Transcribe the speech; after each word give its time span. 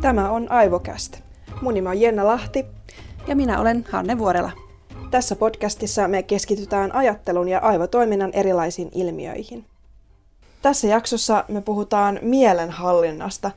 Tämä 0.00 0.30
on 0.30 0.52
Aivokäst. 0.52 1.18
Mun 1.62 1.74
nimi 1.74 1.88
on 1.88 2.00
Jenna 2.00 2.26
Lahti. 2.26 2.66
Ja 3.26 3.36
minä 3.36 3.60
olen 3.60 3.84
Hanne 3.92 4.18
Vuorela. 4.18 4.50
Tässä 5.10 5.36
podcastissa 5.36 6.08
me 6.08 6.22
keskitytään 6.22 6.94
ajattelun 6.94 7.48
ja 7.48 7.58
aivotoiminnan 7.58 8.30
erilaisiin 8.32 8.90
ilmiöihin. 8.94 9.64
Tässä 10.62 10.86
jaksossa 10.86 11.44
me 11.48 11.60
puhutaan 11.60 12.18
mielenhallinnasta. 12.22 13.50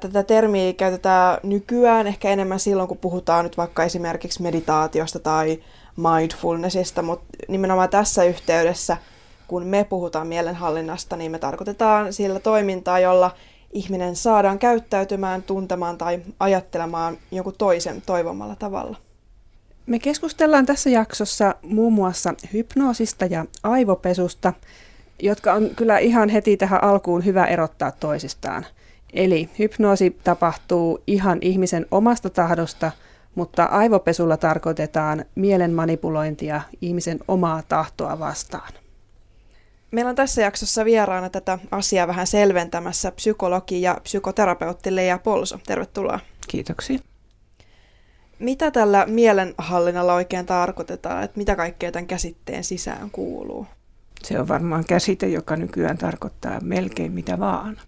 Tätä 0.00 0.22
termiä 0.22 0.72
käytetään 0.72 1.38
nykyään 1.42 2.06
ehkä 2.06 2.28
enemmän 2.28 2.60
silloin, 2.60 2.88
kun 2.88 2.98
puhutaan 2.98 3.44
nyt 3.44 3.56
vaikka 3.56 3.84
esimerkiksi 3.84 4.42
meditaatiosta 4.42 5.18
tai 5.18 5.62
mindfulnessista, 5.96 7.02
mutta 7.02 7.26
nimenomaan 7.48 7.88
tässä 7.88 8.24
yhteydessä, 8.24 8.96
kun 9.48 9.66
me 9.66 9.84
puhutaan 9.84 10.26
mielenhallinnasta, 10.26 11.16
niin 11.16 11.30
me 11.30 11.38
tarkoitetaan 11.38 12.12
sillä 12.12 12.40
toimintaa, 12.40 12.98
jolla 12.98 13.30
ihminen 13.72 14.16
saadaan 14.16 14.58
käyttäytymään, 14.58 15.42
tuntemaan 15.42 15.98
tai 15.98 16.20
ajattelemaan 16.40 17.18
jonkun 17.30 17.54
toisen 17.58 18.02
toivomalla 18.06 18.56
tavalla. 18.56 18.96
Me 19.86 19.98
keskustellaan 19.98 20.66
tässä 20.66 20.90
jaksossa 20.90 21.54
muun 21.62 21.92
muassa 21.92 22.34
hypnoosista 22.52 23.24
ja 23.24 23.44
aivopesusta, 23.62 24.52
jotka 25.22 25.52
on 25.52 25.70
kyllä 25.76 25.98
ihan 25.98 26.28
heti 26.28 26.56
tähän 26.56 26.84
alkuun 26.84 27.24
hyvä 27.24 27.44
erottaa 27.44 27.92
toisistaan. 27.92 28.66
Eli 29.12 29.48
hypnoosi 29.58 30.18
tapahtuu 30.24 31.02
ihan 31.06 31.38
ihmisen 31.40 31.86
omasta 31.90 32.30
tahdosta, 32.30 32.92
mutta 33.34 33.64
aivopesulla 33.64 34.36
tarkoitetaan 34.36 35.24
mielen 35.34 35.72
manipulointia 35.72 36.60
ihmisen 36.80 37.18
omaa 37.28 37.62
tahtoa 37.68 38.18
vastaan. 38.18 38.72
Meillä 39.90 40.08
on 40.08 40.16
tässä 40.16 40.42
jaksossa 40.42 40.84
vieraana 40.84 41.30
tätä 41.30 41.58
asiaa 41.70 42.06
vähän 42.06 42.26
selventämässä 42.26 43.12
psykologi 43.12 43.82
ja 43.82 43.98
psykoterapeutti 44.02 44.96
Leija 44.96 45.18
Polso. 45.18 45.60
Tervetuloa. 45.66 46.20
Kiitoksia. 46.48 46.98
Mitä 48.38 48.70
tällä 48.70 49.06
mielenhallinnalla 49.06 50.14
oikein 50.14 50.46
tarkoitetaan? 50.46 51.24
Että 51.24 51.38
mitä 51.38 51.56
kaikkea 51.56 51.92
tämän 51.92 52.06
käsitteen 52.06 52.64
sisään 52.64 53.10
kuuluu? 53.10 53.66
Se 54.22 54.40
on 54.40 54.48
varmaan 54.48 54.84
käsite, 54.84 55.28
joka 55.28 55.56
nykyään 55.56 55.98
tarkoittaa 55.98 56.60
melkein 56.60 57.12
mitä 57.12 57.38
vaan. 57.38 57.80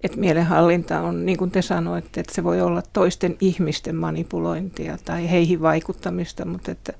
Et 0.00 0.16
mielenhallinta 0.16 1.00
on, 1.00 1.26
niin 1.26 1.38
kuin 1.38 1.50
te 1.50 1.62
sanoitte, 1.62 2.20
että 2.20 2.34
se 2.34 2.44
voi 2.44 2.60
olla 2.60 2.82
toisten 2.92 3.36
ihmisten 3.40 3.96
manipulointia 3.96 4.98
tai 5.04 5.30
heihin 5.30 5.62
vaikuttamista, 5.62 6.44
mutta 6.44 6.70
että 6.70 6.92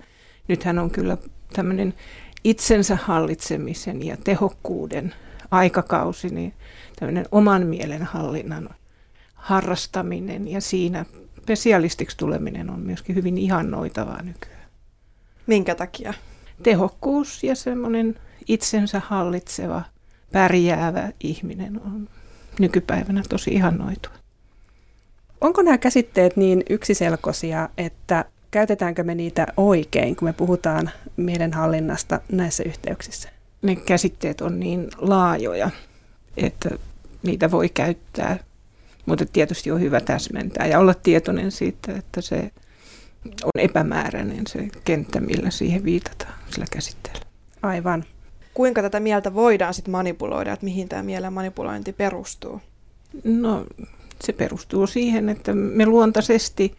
nythän 0.48 0.78
on 0.78 0.90
kyllä 0.90 1.16
tämmöinen 1.52 1.94
itsensä 2.44 2.98
hallitsemisen 3.02 4.06
ja 4.06 4.16
tehokkuuden 4.16 5.14
aikakausi, 5.50 6.28
niin 6.28 6.54
tämmöinen 6.96 7.26
oman 7.32 7.66
mielenhallinnan 7.66 8.68
harrastaminen 9.34 10.48
ja 10.48 10.60
siinä 10.60 11.04
spesialistiksi 11.42 12.16
tuleminen 12.16 12.70
on 12.70 12.80
myöskin 12.80 13.16
hyvin 13.16 13.38
ihannoitavaa 13.38 14.22
nykyään. 14.22 14.68
Minkä 15.46 15.74
takia? 15.74 16.14
Tehokkuus 16.62 17.44
ja 17.44 17.54
semmoinen 17.54 18.18
itsensä 18.48 19.02
hallitseva, 19.06 19.82
pärjäävä 20.32 21.12
ihminen 21.20 21.80
on 21.84 22.08
nykypäivänä 22.58 23.22
tosi 23.28 23.50
ihannoitua. 23.50 24.12
Onko 25.40 25.62
nämä 25.62 25.78
käsitteet 25.78 26.36
niin 26.36 26.62
yksiselkoisia, 26.70 27.68
että 27.78 28.24
käytetäänkö 28.54 29.04
me 29.04 29.14
niitä 29.14 29.46
oikein, 29.56 30.16
kun 30.16 30.28
me 30.28 30.32
puhutaan 30.32 30.90
mielenhallinnasta 31.16 32.20
näissä 32.32 32.62
yhteyksissä? 32.62 33.28
Ne 33.62 33.76
käsitteet 33.76 34.40
on 34.40 34.60
niin 34.60 34.88
laajoja, 34.98 35.70
että 36.36 36.70
niitä 37.22 37.50
voi 37.50 37.68
käyttää, 37.68 38.38
mutta 39.06 39.26
tietysti 39.32 39.70
on 39.70 39.80
hyvä 39.80 40.00
täsmentää 40.00 40.66
ja 40.66 40.78
olla 40.78 40.94
tietoinen 40.94 41.52
siitä, 41.52 41.96
että 41.96 42.20
se 42.20 42.50
on 43.44 43.50
epämääräinen 43.58 44.46
se 44.46 44.68
kenttä, 44.84 45.20
millä 45.20 45.50
siihen 45.50 45.84
viitataan 45.84 46.34
sillä 46.50 46.66
käsitteellä. 46.70 47.20
Aivan. 47.62 48.04
Kuinka 48.54 48.82
tätä 48.82 49.00
mieltä 49.00 49.34
voidaan 49.34 49.74
sitten 49.74 49.92
manipuloida, 49.92 50.52
että 50.52 50.64
mihin 50.64 50.88
tämä 50.88 51.02
mielen 51.02 51.32
manipulointi 51.32 51.92
perustuu? 51.92 52.60
No 53.24 53.66
se 54.24 54.32
perustuu 54.32 54.86
siihen, 54.86 55.28
että 55.28 55.52
me 55.54 55.86
luontaisesti 55.86 56.76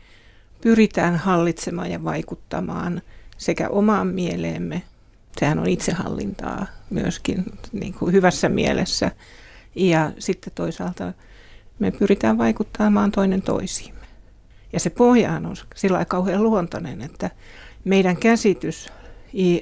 pyritään 0.66 1.16
hallitsemaan 1.16 1.92
ja 1.92 2.04
vaikuttamaan 2.04 3.02
sekä 3.38 3.70
omaan 3.70 4.08
mieleemme, 4.08 4.82
sehän 5.40 5.60
on 5.60 5.68
itsehallintaa 5.68 6.66
myöskin 6.90 7.46
niin 7.72 7.94
kuin 7.94 8.14
hyvässä 8.14 8.50
mielessä, 8.50 9.12
ja 9.76 10.12
sitten 10.20 10.54
toisaalta 10.56 11.14
me 11.80 11.92
pyritään 11.92 12.38
vaikuttamaan 12.38 13.12
toinen 13.12 13.42
toisiimme. 13.42 14.06
Ja 14.74 14.80
se 14.80 14.90
pohjaan 14.90 15.46
on 15.46 15.56
sillä 15.76 16.06
kauhean 16.06 16.44
luontainen, 16.44 17.02
että 17.02 17.32
meidän 17.84 18.18
käsitys 18.18 18.90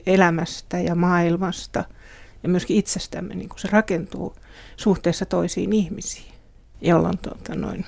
elämästä 0.06 0.80
ja 0.80 0.96
maailmasta 0.96 1.84
ja 2.44 2.50
myöskin 2.50 2.78
itsestämme, 2.78 3.36
niin 3.36 3.50
kuin 3.50 3.60
se 3.60 3.68
rakentuu 3.72 4.36
suhteessa 4.78 5.26
toisiin 5.26 5.74
ihmisiin, 5.74 6.34
jolloin 6.82 7.18
tuota, 7.18 7.56
noin, 7.56 7.86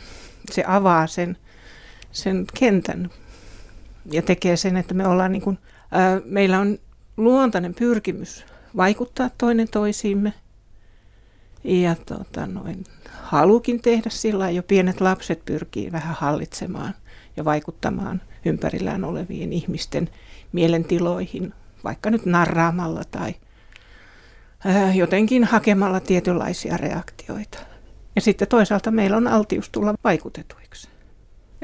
se 0.52 0.64
avaa 0.68 1.08
sen 1.08 1.38
sen 2.16 2.46
kentän 2.60 3.10
ja 4.12 4.22
tekee 4.22 4.58
sen, 4.58 4.78
että 4.78 4.94
me 4.94 5.08
ollaan 5.08 5.32
niin 5.32 5.42
kuin, 5.42 5.58
ää, 5.92 6.22
meillä 6.26 6.60
on 6.60 6.80
luontainen 7.18 7.74
pyrkimys 7.74 8.46
vaikuttaa 8.78 9.30
toinen 9.38 9.68
toisiimme 9.68 10.34
ja 11.64 11.96
tota, 12.06 12.48
noin, 12.48 12.84
halukin 13.22 13.82
tehdä 13.82 14.10
sillä 14.10 14.50
jo 14.50 14.64
pienet 14.64 15.02
lapset 15.02 15.46
pyrkii 15.46 15.92
vähän 15.92 16.16
hallitsemaan 16.20 16.94
ja 17.38 17.46
vaikuttamaan 17.46 18.22
ympärillään 18.46 19.04
olevien 19.04 19.54
ihmisten 19.54 20.10
mielentiloihin, 20.52 21.54
vaikka 21.84 22.10
nyt 22.10 22.26
narraamalla 22.26 23.02
tai 23.12 23.36
ää, 24.66 24.94
jotenkin 24.94 25.44
hakemalla 25.44 26.00
tietynlaisia 26.00 26.78
reaktioita. 26.78 27.60
Ja 28.16 28.22
sitten 28.22 28.48
toisaalta 28.48 28.92
meillä 28.92 29.18
on 29.18 29.28
altius 29.28 29.70
tulla 29.70 29.94
vaikutetuiksi. 30.04 30.95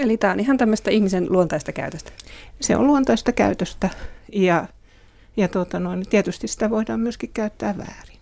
Eli 0.02 0.18
tämä 0.18 0.34
on 0.34 0.40
ihan 0.40 0.58
tämmöistä 0.58 0.92
ihmisen 0.92 1.28
luontaista 1.30 1.72
käytöstä. 1.72 2.12
Se 2.62 2.76
on 2.76 2.88
luontaista 2.88 3.32
käytöstä 3.32 3.90
ja, 4.34 4.68
ja 5.38 5.48
tuota 5.48 5.80
noin, 5.80 6.06
tietysti 6.10 6.48
sitä 6.48 6.70
voidaan 6.70 7.00
myöskin 7.00 7.30
käyttää 7.34 7.78
väärin. 7.78 8.20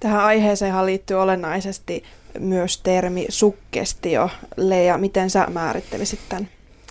Tähän 0.00 0.20
aiheeseen 0.20 0.86
liittyy 0.86 1.16
olennaisesti 1.16 2.04
myös 2.38 2.78
termi 2.78 3.26
sukkestio. 3.28 4.30
Leija, 4.56 4.98
miten 4.98 5.30
sä 5.30 5.46
määrittelisit 5.52 6.20
tämän? 6.28 6.48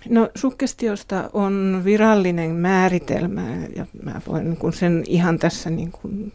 No 0.10 0.30
sukkestiosta 0.36 1.30
on 1.34 1.82
virallinen 1.84 2.52
määritelmä 2.52 3.42
ja 3.76 3.86
mä 4.04 4.22
voin 4.28 4.50
niin 4.50 4.74
sen 4.74 5.04
ihan 5.08 5.40
tässä 5.40 5.70
niin 5.70 5.92
kuin 5.92 6.34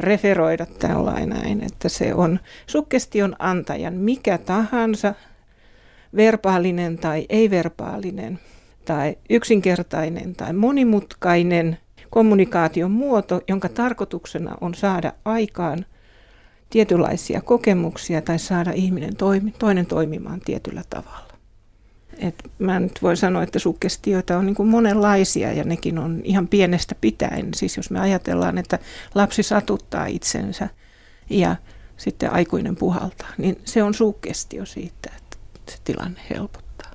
referoida 0.00 0.66
tällainen, 0.66 1.62
että 1.62 1.88
se 1.88 2.14
on 2.14 2.40
sukgestion 2.66 3.36
antajan 3.38 3.94
mikä 3.94 4.38
tahansa 4.38 5.14
verbaalinen 6.16 6.98
tai 6.98 7.26
ei-verbaalinen 7.28 8.38
tai 8.84 9.16
yksinkertainen 9.30 10.36
tai 10.36 10.52
monimutkainen 10.52 11.78
kommunikaation 12.10 12.90
muoto, 12.90 13.40
jonka 13.48 13.68
tarkoituksena 13.68 14.56
on 14.60 14.74
saada 14.74 15.12
aikaan 15.24 15.86
tietynlaisia 16.70 17.40
kokemuksia 17.40 18.22
tai 18.22 18.38
saada 18.38 18.72
ihminen 18.72 19.16
toimi, 19.16 19.54
toinen 19.58 19.86
toimimaan 19.86 20.40
tietyllä 20.40 20.82
tavalla. 20.90 21.28
Et 22.18 22.50
mä 22.58 22.80
nyt 22.80 22.98
voin 23.02 23.16
sanoa, 23.16 23.42
että 23.42 23.58
sukkestioita 23.58 24.38
on 24.38 24.46
niin 24.46 24.54
kuin 24.54 24.68
monenlaisia 24.68 25.52
ja 25.52 25.64
nekin 25.64 25.98
on 25.98 26.20
ihan 26.24 26.48
pienestä 26.48 26.94
pitäen. 27.00 27.54
Siis 27.54 27.76
jos 27.76 27.90
me 27.90 28.00
ajatellaan, 28.00 28.58
että 28.58 28.78
lapsi 29.14 29.42
satuttaa 29.42 30.06
itsensä 30.06 30.68
ja 31.30 31.56
sitten 31.96 32.32
aikuinen 32.32 32.76
puhaltaa, 32.76 33.28
niin 33.38 33.60
se 33.64 33.82
on 33.82 33.94
sukkestio 33.94 34.66
siitä, 34.66 35.10
se 35.68 35.78
tilanne 35.84 36.20
helpottaa. 36.30 36.90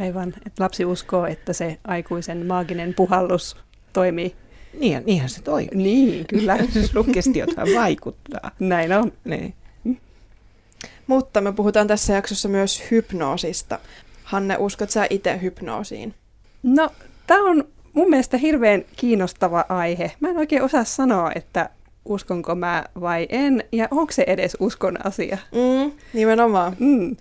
Aivan, 0.00 0.34
että 0.46 0.62
lapsi 0.62 0.84
uskoo, 0.84 1.26
että 1.26 1.52
se 1.52 1.78
aikuisen 1.84 2.46
maaginen 2.46 2.94
puhallus 2.94 3.56
toimii. 3.92 4.36
Niin, 4.80 5.02
niinhän 5.06 5.28
se 5.28 5.42
toimii. 5.42 5.68
Niin, 5.74 6.26
kyllä. 6.26 6.58
Sukkestiothan 6.92 7.68
vaikuttaa. 7.74 8.50
Näin 8.58 8.92
on. 8.92 9.12
Niin. 9.24 9.54
Mutta 11.06 11.40
me 11.40 11.52
puhutaan 11.52 11.86
tässä 11.86 12.12
jaksossa 12.12 12.48
myös 12.48 12.82
hypnoosista. 12.90 13.78
Hanne, 14.24 14.56
uskot 14.58 14.90
sä 14.90 15.06
itse 15.10 15.38
hypnoosiin? 15.42 16.14
No, 16.62 16.90
tämä 17.26 17.50
on 17.50 17.64
mun 17.92 18.10
mielestä 18.10 18.36
hirveän 18.36 18.84
kiinnostava 18.96 19.64
aihe. 19.68 20.12
Mä 20.20 20.28
en 20.28 20.38
oikein 20.38 20.62
osaa 20.62 20.84
sanoa, 20.84 21.32
että 21.34 21.70
uskonko 22.04 22.54
mä 22.54 22.84
vai 23.00 23.26
en, 23.30 23.64
ja 23.72 23.88
onko 23.90 24.12
se 24.12 24.24
edes 24.26 24.56
uskon 24.60 25.06
asia. 25.06 25.38
Mm, 25.52 25.92
nimenomaan. 26.12 26.76
Mm. 26.78 27.16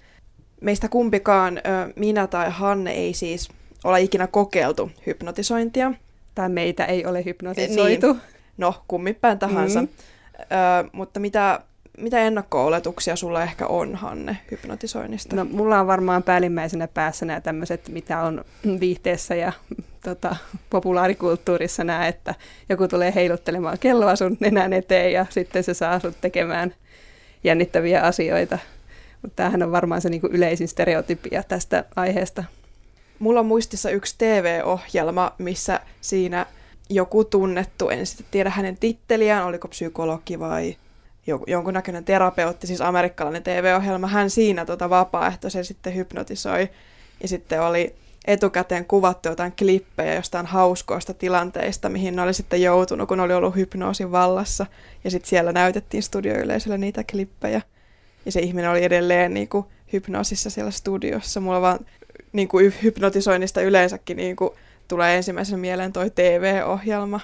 Meistä 0.62 0.90
kumpikaan, 0.90 1.62
minä 1.96 2.28
tai 2.28 2.50
Hanne, 2.50 2.92
ei 2.92 3.14
siis 3.14 3.50
ole 3.84 4.02
ikinä 4.02 4.28
kokeiltu 4.28 4.92
hypnotisointia. 5.06 5.92
Tai 6.36 6.50
meitä 6.50 6.86
ei 6.86 7.06
ole 7.06 7.26
hypnotisoitu. 7.26 8.14
Niin. 8.14 8.22
No, 8.58 8.84
kummipäin 8.88 9.40
tahansa. 9.40 9.82
Mm. 9.82 9.88
Ö, 10.40 10.90
mutta 10.92 11.20
mitä 11.20 11.60
Mitä 11.98 12.20
ennakko-oletuksia 12.20 13.16
sulla 13.16 13.44
ehkä 13.44 13.68
on, 13.68 13.96
Hanne, 13.96 14.38
hypnotisoinnista? 14.52 15.36
No, 15.36 15.46
mulla 15.46 15.80
on 15.80 15.88
varmaan 15.88 16.24
päällimmäisenä 16.24 16.88
päässä 16.88 17.26
nämä 17.26 17.42
tämmöiset, 17.42 17.90
mitä 17.90 18.22
on 18.22 18.46
viihteessä 18.80 19.36
ja 19.36 19.52
tota, 20.04 20.36
populaarikulttuurissa 20.70 21.84
nämä, 21.84 22.08
että 22.08 22.36
joku 22.70 22.88
tulee 22.88 23.16
heiluttelemaan 23.16 23.80
kelloa 23.80 24.16
sun 24.16 24.38
nenän 24.40 24.74
eteen 24.74 25.14
ja 25.14 25.26
sitten 25.30 25.64
se 25.64 25.74
saa 25.74 26.00
sut 26.00 26.22
tekemään 26.22 26.74
jännittäviä 27.44 28.02
asioita. 28.02 28.60
Mutta 29.22 29.36
tämähän 29.36 29.64
on 29.64 29.72
varmaan 29.72 30.02
se 30.02 30.10
niinku 30.10 30.28
yleisin 30.32 30.68
stereotypia 30.68 31.44
tästä 31.44 31.86
aiheesta. 31.96 32.44
Mulla 33.20 33.40
on 33.40 33.46
muistissa 33.46 33.90
yksi 33.90 34.16
TV-ohjelma, 34.18 35.32
missä 35.38 35.80
siinä 36.02 36.46
joku 36.90 37.24
tunnettu, 37.24 37.90
en 37.90 38.06
sitten 38.06 38.28
tiedä 38.32 38.50
hänen 38.50 38.78
titteliään, 38.78 39.46
oliko 39.46 39.68
psykologi 39.68 40.40
vai 40.40 40.76
jonkunnäköinen 41.48 42.06
terapeutti, 42.06 42.68
siis 42.68 42.82
amerikkalainen 42.82 43.44
TV-ohjelma, 43.44 44.08
hän 44.08 44.30
siinä 44.30 44.66
tota 44.66 44.90
vapaaehtoisen 44.90 45.66
sitten 45.66 45.96
hypnotisoi. 45.96 46.70
Ja 47.22 47.28
sitten 47.28 47.62
oli 47.62 47.96
etukäteen 48.28 48.86
kuvattu 48.86 49.30
jotain 49.30 49.52
klippejä 49.52 50.16
jostain 50.16 50.46
hauskoista 50.46 51.14
tilanteista, 51.14 51.90
mihin 51.90 52.16
ne 52.16 52.22
oli 52.22 52.34
sitten 52.34 52.62
joutunut, 52.62 53.08
kun 53.08 53.20
oli 53.20 53.34
ollut 53.34 53.56
hypnoosin 53.56 54.12
vallassa. 54.12 54.66
Ja 55.04 55.12
sitten 55.12 55.30
siellä 55.30 55.52
näytettiin 55.52 56.04
studioyleisölle 56.04 56.78
niitä 56.78 57.04
klippejä. 57.12 57.62
Ja 58.28 58.32
se 58.32 58.40
ihminen 58.40 58.72
oli 58.72 58.84
edelleen 58.84 59.34
niin 59.34 59.48
kuin 59.48 59.66
hypnoosissa 59.94 60.50
siellä 60.50 60.72
studiossa. 60.72 61.40
Mulla 61.40 61.62
vaan 61.62 61.80
niin 62.34 62.48
kuin 62.48 62.74
hypnotisoinnista 62.84 63.62
yleensäkin 63.62 64.18
niin 64.18 64.36
kuin 64.36 64.50
tulee 64.88 65.18
ensimmäisenä 65.18 65.58
mieleen 65.58 65.94
toi 65.94 66.10
TV-ohjelma. 66.10 67.20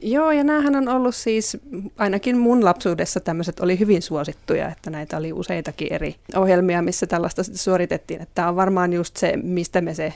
Joo, 0.00 0.32
ja 0.32 0.44
näähän 0.44 0.76
on 0.76 0.88
ollut 0.88 1.14
siis, 1.14 1.56
ainakin 1.96 2.38
mun 2.38 2.64
lapsuudessa 2.64 3.20
tämmöiset 3.20 3.60
oli 3.60 3.78
hyvin 3.78 4.02
suosittuja, 4.02 4.68
että 4.68 4.90
näitä 4.90 5.16
oli 5.16 5.32
useitakin 5.32 5.92
eri 5.92 6.16
ohjelmia, 6.36 6.82
missä 6.82 7.06
tällaista 7.06 7.42
suoritettiin. 7.44 8.22
Että 8.22 8.34
tämä 8.34 8.48
on 8.48 8.56
varmaan 8.56 8.92
just 8.92 9.16
se, 9.16 9.36
mistä 9.36 9.80
me 9.80 9.94
se 9.94 10.12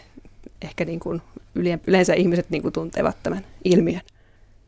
ehkä 0.62 0.84
niin 0.84 1.00
kuin 1.00 1.22
yleensä 1.86 2.14
ihmiset 2.14 2.50
niin 2.50 2.62
kuin 2.62 2.72
tuntevat 2.72 3.16
tämän 3.22 3.44
ilmiön. 3.64 4.02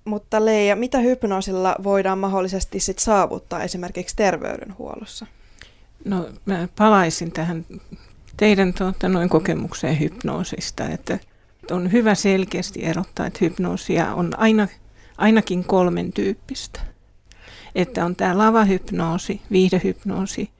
Mutta 0.04 0.44
Leija, 0.44 0.76
mitä 0.76 0.98
hypnoosilla 0.98 1.76
voidaan 1.82 2.18
mahdollisesti 2.18 2.80
sit 2.80 2.98
saavuttaa 2.98 3.62
esimerkiksi 3.62 4.16
terveydenhuollossa? 4.16 5.26
No 6.04 6.28
mä 6.46 6.68
palaisin 6.78 7.32
tähän 7.32 7.66
teidän 8.36 8.74
tuota, 8.74 9.08
noin 9.08 9.28
kokemukseen 9.28 10.00
hypnoosista, 10.00 10.88
että 10.88 11.18
on 11.70 11.92
hyvä 11.92 12.14
selkeästi 12.14 12.84
erottaa, 12.84 13.26
että 13.26 13.38
hypnoosia 13.40 14.14
on 14.14 14.30
aina, 14.36 14.68
ainakin 15.18 15.64
kolmen 15.64 16.12
tyyppistä. 16.12 16.80
Että 17.74 18.04
on 18.04 18.16
tämä 18.16 18.38
lavahypnoosi, 18.38 19.40
viihdehypnoosi, 19.50 20.50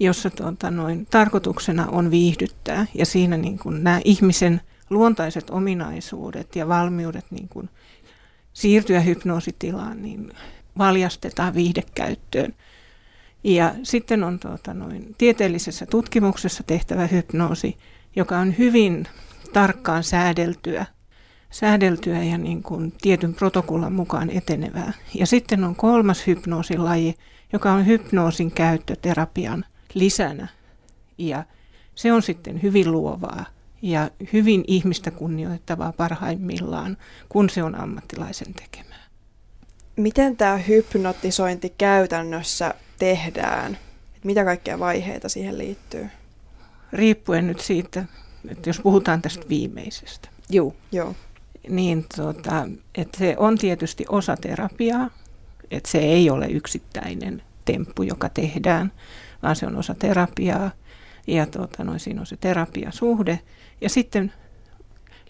jossa 0.00 0.30
tuota, 0.30 0.70
noin, 0.70 1.06
tarkoituksena 1.06 1.86
on 1.86 2.10
viihdyttää 2.10 2.86
ja 2.94 3.06
siinä 3.06 3.36
niin 3.36 3.58
kuin 3.58 3.84
nämä 3.84 4.00
ihmisen 4.04 4.60
luontaiset 4.90 5.50
ominaisuudet 5.50 6.56
ja 6.56 6.68
valmiudet 6.68 7.24
niin 7.30 7.48
kuin 7.48 7.68
siirtyä 8.52 9.00
hypnoositilaan 9.00 10.02
niin 10.02 10.32
valjastetaan 10.78 11.54
viihdekäyttöön. 11.54 12.54
Ja 13.44 13.74
sitten 13.82 14.24
on 14.24 14.38
tuota, 14.38 14.74
noin, 14.74 15.14
tieteellisessä 15.18 15.86
tutkimuksessa 15.86 16.62
tehtävä 16.62 17.06
hypnoosi, 17.06 17.76
joka 18.16 18.38
on 18.38 18.58
hyvin 18.58 19.06
tarkkaan 19.52 20.04
säädeltyä, 20.04 20.86
säädeltyä 21.50 22.22
ja 22.22 22.38
niin 22.38 22.62
kuin 22.62 22.92
tietyn 23.02 23.34
protokollan 23.34 23.92
mukaan 23.92 24.30
etenevää. 24.30 24.92
Ja 25.14 25.26
sitten 25.26 25.64
on 25.64 25.76
kolmas 25.76 26.26
hypnoosilaji, 26.26 27.14
joka 27.52 27.72
on 27.72 27.86
hypnoosin 27.86 28.50
käyttö 28.50 28.96
terapian 28.96 29.64
lisänä. 29.94 30.48
Ja 31.18 31.44
se 31.94 32.12
on 32.12 32.22
sitten 32.22 32.62
hyvin 32.62 32.92
luovaa 32.92 33.44
ja 33.82 34.10
hyvin 34.32 34.64
ihmistä 34.66 35.10
kunnioittavaa 35.10 35.92
parhaimmillaan, 35.92 36.96
kun 37.28 37.50
se 37.50 37.62
on 37.62 37.74
ammattilaisen 37.74 38.54
tekemää. 38.54 38.89
Miten 40.00 40.36
tämä 40.36 40.56
hypnotisointi 40.56 41.74
käytännössä 41.78 42.74
tehdään? 42.98 43.78
Mitä 44.24 44.44
kaikkia 44.44 44.78
vaiheita 44.78 45.28
siihen 45.28 45.58
liittyy? 45.58 46.06
Riippuen 46.92 47.46
nyt 47.46 47.60
siitä, 47.60 48.04
että 48.48 48.68
jos 48.68 48.80
puhutaan 48.80 49.22
tästä 49.22 49.48
viimeisestä. 49.48 50.28
Joo. 50.48 50.74
Joo. 50.92 51.14
Niin 51.68 52.06
tota, 52.16 52.68
että 52.94 53.18
se 53.18 53.34
on 53.38 53.58
tietysti 53.58 54.04
osa 54.08 54.36
terapiaa, 54.36 55.10
että 55.70 55.90
se 55.90 55.98
ei 55.98 56.30
ole 56.30 56.46
yksittäinen 56.46 57.42
temppu, 57.64 58.02
joka 58.02 58.28
tehdään, 58.28 58.92
vaan 59.42 59.56
se 59.56 59.66
on 59.66 59.76
osa 59.76 59.94
terapiaa 59.94 60.70
ja 61.26 61.46
tota, 61.46 61.84
noin, 61.84 62.00
siinä 62.00 62.20
on 62.20 62.26
se 62.26 62.36
terapiasuhde. 62.36 63.40
Ja 63.80 63.88
sitten 63.88 64.32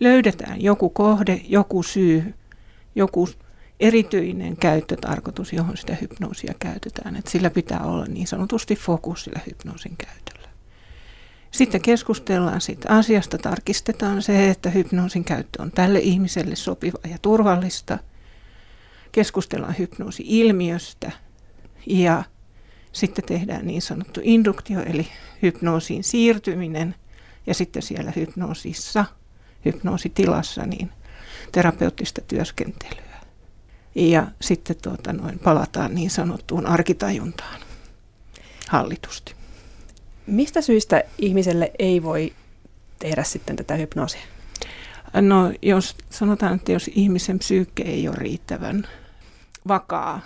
löydetään 0.01 0.63
joku 0.63 0.91
kohde, 0.91 1.41
joku 1.45 1.83
syy, 1.83 2.35
joku 2.95 3.29
erityinen 3.81 4.57
käyttötarkoitus, 4.57 5.53
johon 5.53 5.77
sitä 5.77 5.97
hypnoosia 6.01 6.55
käytetään. 6.59 7.17
Et 7.17 7.27
sillä 7.27 7.51
pitää 7.51 7.81
olla 7.81 8.05
niin 8.05 8.27
sanotusti 8.27 8.77
fokus 8.77 9.25
sillä 9.25 9.41
hypnoosin 9.47 9.97
käytöllä. 9.99 10.49
Sitten 11.51 11.83
keskustellaan 11.83 12.61
siitä 12.61 12.89
asiasta, 12.95 13.39
tarkistetaan 13.39 14.23
se, 14.23 14.51
että 14.51 14.71
hypnoosin 14.71 15.25
käyttö 15.25 15.63
on 15.63 15.71
tälle 15.71 15.99
ihmiselle 15.99 16.57
sopiva 16.57 16.99
ja 17.11 17.19
turvallista. 17.23 17.99
Keskustellaan 19.13 19.75
hypnoosi-ilmiöstä 19.79 21.11
ja 21.87 22.25
sitten 22.93 23.25
tehdään 23.25 23.67
niin 23.67 23.83
sanottu 23.83 24.21
induktio, 24.25 24.81
eli 24.81 25.09
hypnoosiin 25.43 26.05
siirtyminen 26.05 26.95
ja 27.47 27.55
sitten 27.55 27.83
siellä 27.83 28.13
hypnoosissa, 28.17 29.05
hypnoositilassa, 29.65 30.67
niin 30.67 30.91
terapeuttista 31.53 32.21
työskentelyä. 32.21 33.10
Ja 33.95 34.27
sitten 34.41 34.77
tuota, 34.83 35.13
noin, 35.13 35.39
palataan 35.39 35.95
niin 35.95 36.11
sanottuun 36.11 36.67
arkitajuntaan 36.67 37.61
hallitusti. 38.69 39.35
Mistä 40.27 40.61
syistä 40.61 41.03
ihmiselle 41.19 41.73
ei 41.79 42.03
voi 42.03 42.33
tehdä 42.99 43.25
sitten 43.25 43.57
tätä 43.57 43.75
hypnoosia? 43.75 44.21
No 45.15 45.53
jos 45.63 45.97
sanotaan, 46.11 46.55
että 46.55 46.73
jos 46.73 46.91
ihmisen 46.95 47.39
psyykke 47.39 47.83
ei 47.83 48.09
ole 48.09 48.17
riittävän 48.17 48.89
vakaa 49.69 50.21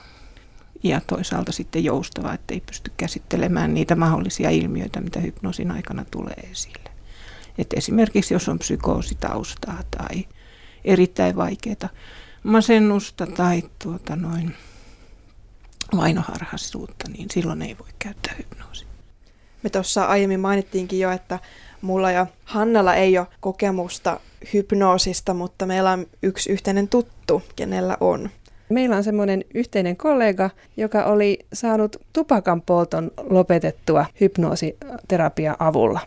ja 0.83 1.01
toisaalta 1.07 1.53
sitten 1.53 1.85
joustava, 1.85 2.33
että 2.33 2.55
ei 2.55 2.61
pysty 2.61 2.93
käsittelemään 2.97 3.75
niitä 3.75 3.97
mahdollisia 3.97 4.51
ilmiöitä, 4.51 5.01
mitä 5.01 5.21
hypnoosin 5.21 5.71
aikana 5.71 6.05
tulee 6.11 6.49
esille. 6.53 6.91
Et 7.59 7.73
esimerkiksi 7.73 8.35
jos 8.35 8.49
on 8.49 8.59
psykoositaustaa 8.59 9.81
tai 9.99 10.25
erittäin 10.85 11.37
vaikeaa 11.37 11.89
masennusta 12.45 13.27
tai 13.27 13.63
tuota 13.83 14.17
noin 14.17 14.55
vainoharhaisuutta, 15.97 17.11
niin 17.11 17.31
silloin 17.31 17.63
ei 17.63 17.79
voi 17.79 17.89
käyttää 17.99 18.35
hypnoosia. 18.39 18.89
Me 19.63 19.71
tuossa 19.71 20.05
aiemmin 20.05 20.41
mainittiinkin 20.41 21.01
jo, 21.01 21.11
että 21.11 21.39
mulla 21.81 22.11
ja 22.11 22.27
Hannalla 22.45 22.95
ei 22.95 23.19
ole 23.19 23.27
kokemusta 23.41 24.21
hypnoosista, 24.53 25.35
mutta 25.35 25.67
meillä 25.67 25.93
on 25.93 26.07
yksi 26.23 26.53
yhteinen 26.53 26.89
tuttu, 26.89 27.43
kenellä 27.57 27.97
on. 28.01 28.31
Meillä 28.69 28.97
on 28.97 29.05
semmoinen 29.05 29.45
yhteinen 29.55 29.97
kollega, 29.97 30.51
joka 30.77 31.05
oli 31.05 31.39
saanut 31.53 31.97
tupakan 32.13 32.63
polton 32.63 33.11
lopetettua 33.31 34.07
hypnoositerapia 34.21 35.57
avulla. 35.59 36.01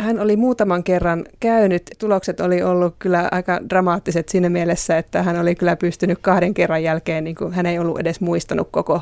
Hän 0.00 0.20
oli 0.20 0.36
muutaman 0.36 0.84
kerran 0.84 1.24
käynyt. 1.40 1.90
Tulokset 1.98 2.40
oli 2.40 2.62
ollut 2.62 2.94
kyllä 2.98 3.28
aika 3.32 3.60
dramaattiset 3.68 4.28
siinä 4.28 4.48
mielessä, 4.48 4.98
että 4.98 5.22
hän 5.22 5.40
oli 5.40 5.54
kyllä 5.54 5.76
pystynyt 5.76 6.18
kahden 6.18 6.54
kerran 6.54 6.82
jälkeen, 6.82 7.24
niin 7.24 7.36
kuin 7.36 7.52
hän 7.52 7.66
ei 7.66 7.78
ollut 7.78 7.98
edes 7.98 8.20
muistanut 8.20 8.68
koko 8.70 9.00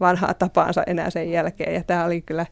vanhaa 0.00 0.34
tapaansa 0.34 0.82
enää 0.86 1.10
sen 1.10 1.30
jälkeen. 1.30 1.74
Ja 1.74 1.84
tämä 1.84 2.04
oli 2.04 2.20
kyllä, 2.22 2.46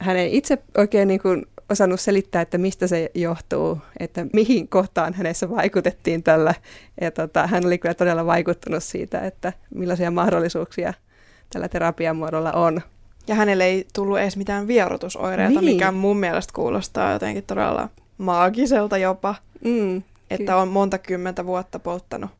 hän 0.00 0.16
ei 0.16 0.36
itse 0.36 0.58
oikein 0.78 1.08
niin 1.08 1.20
kuin 1.20 1.46
osannut 1.70 2.00
selittää, 2.00 2.42
että 2.42 2.58
mistä 2.58 2.86
se 2.86 3.10
johtuu, 3.14 3.78
että 4.00 4.26
mihin 4.32 4.68
kohtaan 4.68 5.14
hänessä 5.14 5.50
vaikutettiin 5.50 6.22
tällä. 6.22 6.54
Ja 7.00 7.10
tota, 7.10 7.46
hän 7.46 7.66
oli 7.66 7.78
kyllä 7.78 7.94
todella 7.94 8.26
vaikuttunut 8.26 8.82
siitä, 8.82 9.20
että 9.20 9.52
millaisia 9.74 10.10
mahdollisuuksia 10.10 10.94
tällä 11.52 11.68
terapiamuodolla 11.68 12.52
on. 12.52 12.80
Ja 13.26 13.34
hänelle 13.34 13.64
ei 13.64 13.86
tullut 13.94 14.18
edes 14.18 14.36
mitään 14.36 14.66
vierotusoireita, 14.66 15.60
niin. 15.60 15.74
mikä 15.74 15.92
mun 15.92 16.16
mielestä 16.16 16.52
kuulostaa 16.52 17.12
jotenkin 17.12 17.44
todella 17.44 17.88
maagiselta 18.18 18.98
jopa. 18.98 19.34
Mm, 19.64 19.96
että 20.30 20.36
kyllä. 20.36 20.56
on 20.56 20.68
monta 20.68 20.98
kymmentä 20.98 21.46
vuotta 21.46 21.78
polttanut 21.78 22.30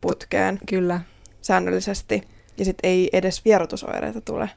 putkeen 0.00 0.58
kyllä. 0.68 1.00
säännöllisesti. 1.42 2.22
Ja 2.58 2.64
sitten 2.64 2.90
ei 2.90 3.10
edes 3.12 3.44
vierotusoireita 3.44 4.20
tule. 4.20 4.50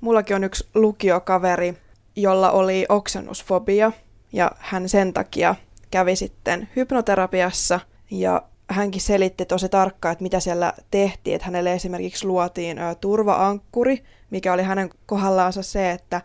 Mullakin 0.00 0.36
on 0.36 0.44
yksi 0.44 0.68
lukiokaveri, 0.74 1.74
jolla 2.16 2.50
oli 2.50 2.86
oksennusfobia 2.88 3.92
ja 4.32 4.52
hän 4.58 4.88
sen 4.88 5.12
takia 5.12 5.54
kävi 5.90 6.16
sitten 6.16 6.68
hypnoterapiassa 6.76 7.80
ja 8.10 8.42
hänkin 8.70 9.00
selitti 9.00 9.46
tosi 9.46 9.68
tarkkaan, 9.68 10.12
että 10.12 10.22
mitä 10.22 10.40
siellä 10.40 10.72
tehtiin. 10.90 11.34
Että 11.34 11.46
hänelle 11.46 11.72
esimerkiksi 11.72 12.26
luotiin 12.26 12.78
ö, 12.78 12.94
turvaankkuri, 12.94 14.04
mikä 14.30 14.52
oli 14.52 14.62
hänen 14.62 14.90
kohdallaansa 15.06 15.62
se, 15.62 15.90
että 15.90 16.20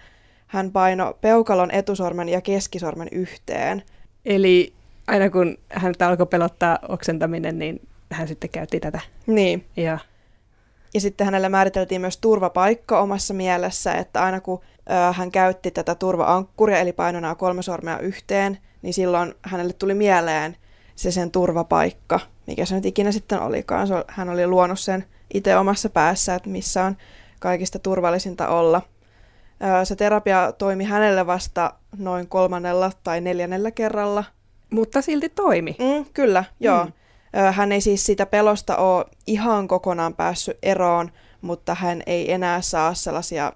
hän 0.48 0.72
paino 0.72 1.18
peukalon 1.22 1.72
etusormen 1.72 2.30
ja 2.30 2.42
keskisormen 2.42 3.08
yhteen. 3.12 3.84
Eli 4.26 4.74
aina 5.08 5.30
kun 5.30 5.58
hän 5.70 5.94
alkoi 6.00 6.26
pelottaa 6.26 6.80
oksentaminen, 6.90 7.60
niin 7.60 7.88
hän 8.12 8.28
sitten 8.28 8.50
käytti 8.50 8.80
tätä. 8.80 9.00
Niin. 9.28 9.66
Ja, 9.78 9.98
Ja 10.94 11.02
sitten 11.02 11.26
hänelle 11.26 11.50
määriteltiin 11.50 12.02
myös 12.02 12.18
turvapaikka 12.18 13.00
omassa 13.00 13.34
mielessä, 13.34 13.94
että 13.94 14.24
aina 14.24 14.42
kun 14.42 14.62
ö, 14.62 15.14
hän 15.14 15.32
käytti 15.32 15.72
tätä 15.72 15.96
turvaankkuria, 15.96 16.80
eli 16.80 16.94
painoi 16.94 17.22
nämä 17.22 17.36
kolme 17.36 17.62
sormea 17.62 18.00
yhteen, 18.00 18.58
niin 18.82 18.94
silloin 18.94 19.34
hänelle 19.42 19.74
tuli 19.74 19.94
mieleen 19.94 20.58
se 20.96 21.12
sen 21.12 21.32
turvapaikka, 21.32 22.20
mikä 22.48 22.66
se 22.66 22.76
nyt 22.76 22.86
ikinä 22.86 23.12
sitten 23.12 23.42
olikaan. 23.42 23.88
Se, 23.88 23.94
hän 24.08 24.30
oli 24.30 24.48
luonut 24.48 24.80
sen 24.80 25.06
itse 25.34 25.58
omassa 25.58 25.90
päässä, 25.90 26.36
että 26.36 26.50
missä 26.50 26.84
on 26.84 26.98
kaikista 27.44 27.80
turvallisinta 27.80 28.48
olla. 28.48 28.82
Se 29.84 29.96
terapia 29.96 30.52
toimi 30.52 30.84
hänelle 30.84 31.28
vasta 31.28 31.74
noin 31.98 32.28
kolmannella 32.28 32.92
tai 33.04 33.22
neljännellä 33.22 33.72
kerralla. 33.72 34.24
mutta 34.70 35.02
silti 35.02 35.30
toimi. 35.30 35.76
Mm, 35.80 36.06
kyllä, 36.14 36.44
joo. 36.60 36.86
Mm. 36.86 36.92
Hän 37.52 37.72
ei 37.72 37.82
siis 37.82 38.06
sitä 38.06 38.26
pelosta 38.26 38.78
ole 38.78 39.06
ihan 39.28 39.68
kokonaan 39.68 40.14
päässyt 40.14 40.58
eroon, 40.64 41.12
mutta 41.42 41.76
hän 41.76 42.04
ei 42.06 42.32
enää 42.32 42.62
saa 42.62 42.94
sellaisia 42.94 43.54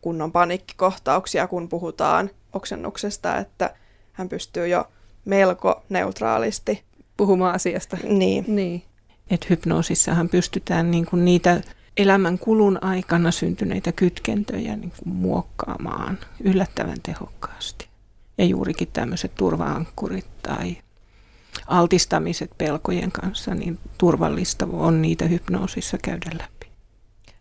kunnon 0.00 0.32
paniikkikohtauksia, 0.32 1.46
kun 1.46 1.68
puhutaan 1.68 2.30
oksennuksesta, 2.52 3.36
että 3.36 3.74
hän 4.12 4.28
pystyy 4.28 4.68
jo 4.68 4.84
melko 5.24 5.82
neutraalisti. 5.88 6.82
Puhumaan 7.16 7.54
asiasta. 7.54 7.96
Niin, 8.02 8.44
Niin. 8.48 8.82
Että 9.30 9.46
hypnoosissahan 9.50 10.28
pystytään 10.28 10.90
niin 10.90 11.06
kuin 11.06 11.24
niitä 11.24 11.60
elämän 11.96 12.38
kulun 12.38 12.84
aikana 12.84 13.30
syntyneitä 13.30 13.92
kytkentöjä 13.92 14.76
niin 14.76 14.92
kuin 14.98 15.14
muokkaamaan 15.14 16.18
yllättävän 16.44 16.98
tehokkaasti. 17.02 17.88
Ja 18.38 18.44
juurikin 18.44 18.88
tämmöiset 18.92 19.34
turvaankkurit 19.34 20.26
tai 20.42 20.76
altistamiset 21.66 22.50
pelkojen 22.58 23.12
kanssa, 23.12 23.54
niin 23.54 23.78
turvallista 23.98 24.68
on 24.72 25.02
niitä 25.02 25.24
hypnoosissa 25.24 25.98
käydä 25.98 26.30
läpi. 26.32 26.66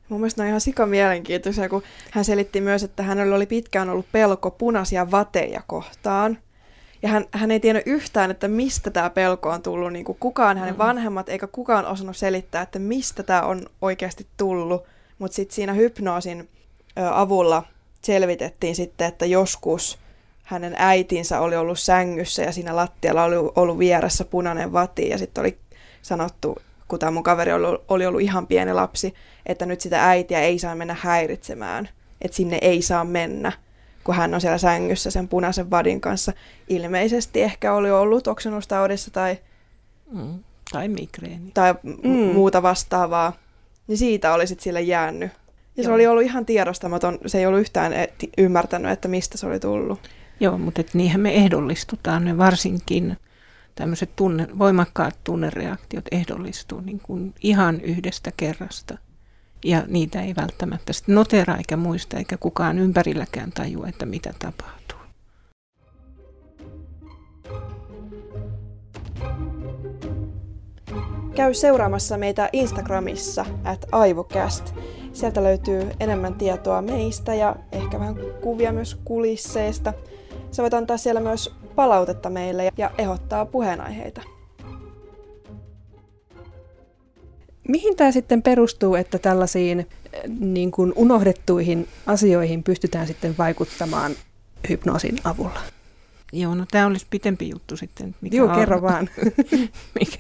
mun 0.10 0.20
mielestä 0.20 0.42
ne 0.42 0.46
on 0.46 0.50
ihan 0.50 0.62
sika 0.62 0.86
mielenkiintoisia, 0.86 1.70
kun 1.70 1.84
hän 2.12 2.26
selitti 2.26 2.62
myös, 2.62 2.84
että 2.84 3.04
hänellä 3.04 3.36
oli 3.36 3.46
pitkään 3.46 3.90
ollut 3.90 4.12
pelko 4.12 4.52
punaisia 4.52 5.12
vateja 5.12 5.62
kohtaan. 5.68 6.38
Ja 7.02 7.10
hän, 7.10 7.26
hän 7.32 7.52
ei 7.52 7.60
tiennyt 7.60 7.84
yhtään, 7.88 8.32
että 8.32 8.48
mistä 8.48 8.90
tämä 8.92 9.10
pelko 9.10 9.50
on 9.50 9.62
tullut, 9.62 9.94
niin 9.94 10.06
kuin 10.06 10.18
kukaan 10.20 10.58
hänen 10.58 10.74
Mm. 10.74 10.78
vanhemmat 10.78 11.30
eikä 11.30 11.48
kukaan 11.48 11.86
osannut 11.86 12.18
selittää, 12.18 12.62
että 12.62 12.80
mistä 12.80 13.24
tämä 13.24 13.42
on 13.42 13.66
oikeasti 13.82 14.28
tullut. 14.38 14.84
Mutta 15.20 15.36
sitten 15.36 15.56
siinä 15.56 15.74
hypnoosin 15.74 16.50
ö, 16.98 17.10
avulla 17.12 17.64
selvitettiin 18.02 18.76
sitten, 18.76 19.08
että 19.08 19.26
joskus 19.26 20.00
hänen 20.44 20.76
äitinsä 20.78 21.40
oli 21.40 21.56
ollut 21.56 21.80
sängyssä 21.80 22.42
ja 22.44 22.52
siinä 22.52 22.76
lattialla 22.76 23.24
oli 23.24 23.36
ollut 23.36 23.80
vieressä 23.80 24.26
punainen 24.26 24.74
vati 24.74 25.10
ja 25.10 25.18
sitten 25.18 25.42
oli 25.42 25.58
sanottu, 26.02 26.58
kun 26.88 27.00
tämä 27.00 27.12
mun 27.12 27.24
kaveri 27.24 27.54
oli, 27.54 27.80
oli 27.88 28.06
ollut 28.06 28.22
ihan 28.22 28.48
pieni 28.48 28.74
lapsi, 28.74 29.14
että 29.46 29.66
nyt 29.66 29.82
sitä 29.82 30.08
äitiä 30.10 30.40
ei 30.42 30.60
saa 30.60 30.76
mennä 30.76 30.96
häiritsemään, 31.00 31.90
että 32.22 32.38
sinne 32.38 32.58
ei 32.62 32.82
saa 32.82 33.04
mennä, 33.04 33.52
kun 34.04 34.16
hän 34.16 34.34
on 34.34 34.42
siellä 34.42 34.58
sängyssä 34.58 35.12
sen 35.12 35.28
punaisen 35.28 35.72
vadin 35.72 36.02
kanssa. 36.02 36.34
Ilmeisesti 36.70 37.42
ehkä 37.42 37.74
oli 37.74 37.92
ollut 37.92 38.28
oksennustaudissa 38.28 39.12
tai, 39.12 39.38
Mm. 40.12 40.40
Tai 40.72 40.88
migreeni. 40.88 41.52
tai 41.54 41.76
Mm. 41.84 41.98
mm. 42.04 42.10
muuta 42.10 42.62
vastaavaa, 42.62 43.34
niin 43.88 43.98
siitä 43.98 44.34
oli 44.34 44.48
sitten 44.48 44.64
sille 44.64 44.82
jäänyt. 44.82 45.32
Ja 45.78 45.84
se 45.84 45.90
Joo. 45.90 45.96
oli 45.96 46.08
ollut 46.08 46.24
ihan 46.24 46.46
tiedostamaton, 46.46 47.18
se 47.26 47.38
ei 47.40 47.46
ollut 47.46 47.60
yhtään 47.62 47.94
et- 47.94 48.14
ymmärtänyt, 48.38 48.92
että 48.92 49.08
mistä 49.08 49.38
se 49.38 49.48
oli 49.48 49.60
tullut. 49.60 50.00
Joo, 50.40 50.58
mutta 50.58 50.82
et 50.82 50.94
niinhän 50.94 51.22
me 51.22 51.34
ehdollistutaan, 51.36 52.26
ne 52.26 52.38
varsinkin 52.38 53.18
tämmöiset 53.76 54.10
tunne, 54.16 54.48
voimakkaat 54.60 55.16
tunnereaktiot 55.24 56.06
ehdollistuu 56.12 56.82
niin 56.82 57.00
kuin 57.00 57.34
ihan 57.42 57.82
yhdestä 57.82 58.32
kerrasta. 58.38 58.98
Ja 59.66 59.84
niitä 59.88 60.22
ei 60.22 60.36
välttämättä 60.36 60.94
sitten 60.94 61.16
notera 61.16 61.56
eikä 61.58 61.78
muista, 61.78 62.18
eikä 62.18 62.38
kukaan 62.38 62.80
ympärilläkään 62.80 63.52
tajua, 63.52 63.88
että 63.88 64.06
mitä 64.06 64.34
tapahtuu. 64.40 65.00
Käy 71.36 71.54
seuraamassa 71.54 72.18
meitä 72.18 72.50
Instagramissa 72.54 73.46
at 73.64 73.86
aivocast. 73.92 74.74
Sieltä 75.14 75.44
löytyy 75.44 75.92
enemmän 76.00 76.34
tietoa 76.34 76.82
meistä 76.82 77.34
ja 77.34 77.56
ehkä 77.72 78.00
vähän 78.00 78.16
kuvia 78.42 78.74
myös 78.74 79.00
kulisseista. 79.06 79.94
Sä 80.52 80.64
voit 80.64 80.74
antaa 80.74 80.98
siellä 80.98 81.22
myös 81.22 81.56
palautetta 81.76 82.30
meille 82.30 82.70
ja 82.78 82.92
ehdottaa 82.98 83.46
puheenaiheita. 83.46 84.39
Mihin 87.70 87.96
tämä 87.96 88.12
sitten 88.12 88.42
perustuu, 88.42 88.96
että 88.96 89.20
tällaisiin 89.20 89.80
eh, 89.80 89.88
niin 90.40 90.72
kuin 90.72 90.94
unohdettuihin 90.96 91.88
asioihin 92.06 92.64
pystytään 92.64 93.08
sitten 93.08 93.38
vaikuttamaan 93.38 94.12
hypnoosin 94.70 95.18
avulla? 95.24 95.62
Joo, 96.34 96.56
no 96.56 96.66
tämä 96.72 96.88
olisi 96.88 97.06
pitempi 97.10 97.50
juttu 97.50 97.78
sitten. 97.78 98.16
Mikä 98.22 98.38
Joo, 98.38 98.50
on, 98.50 98.56
kerro 98.56 98.82
vaan. 98.82 99.10
mikä, 100.00 100.18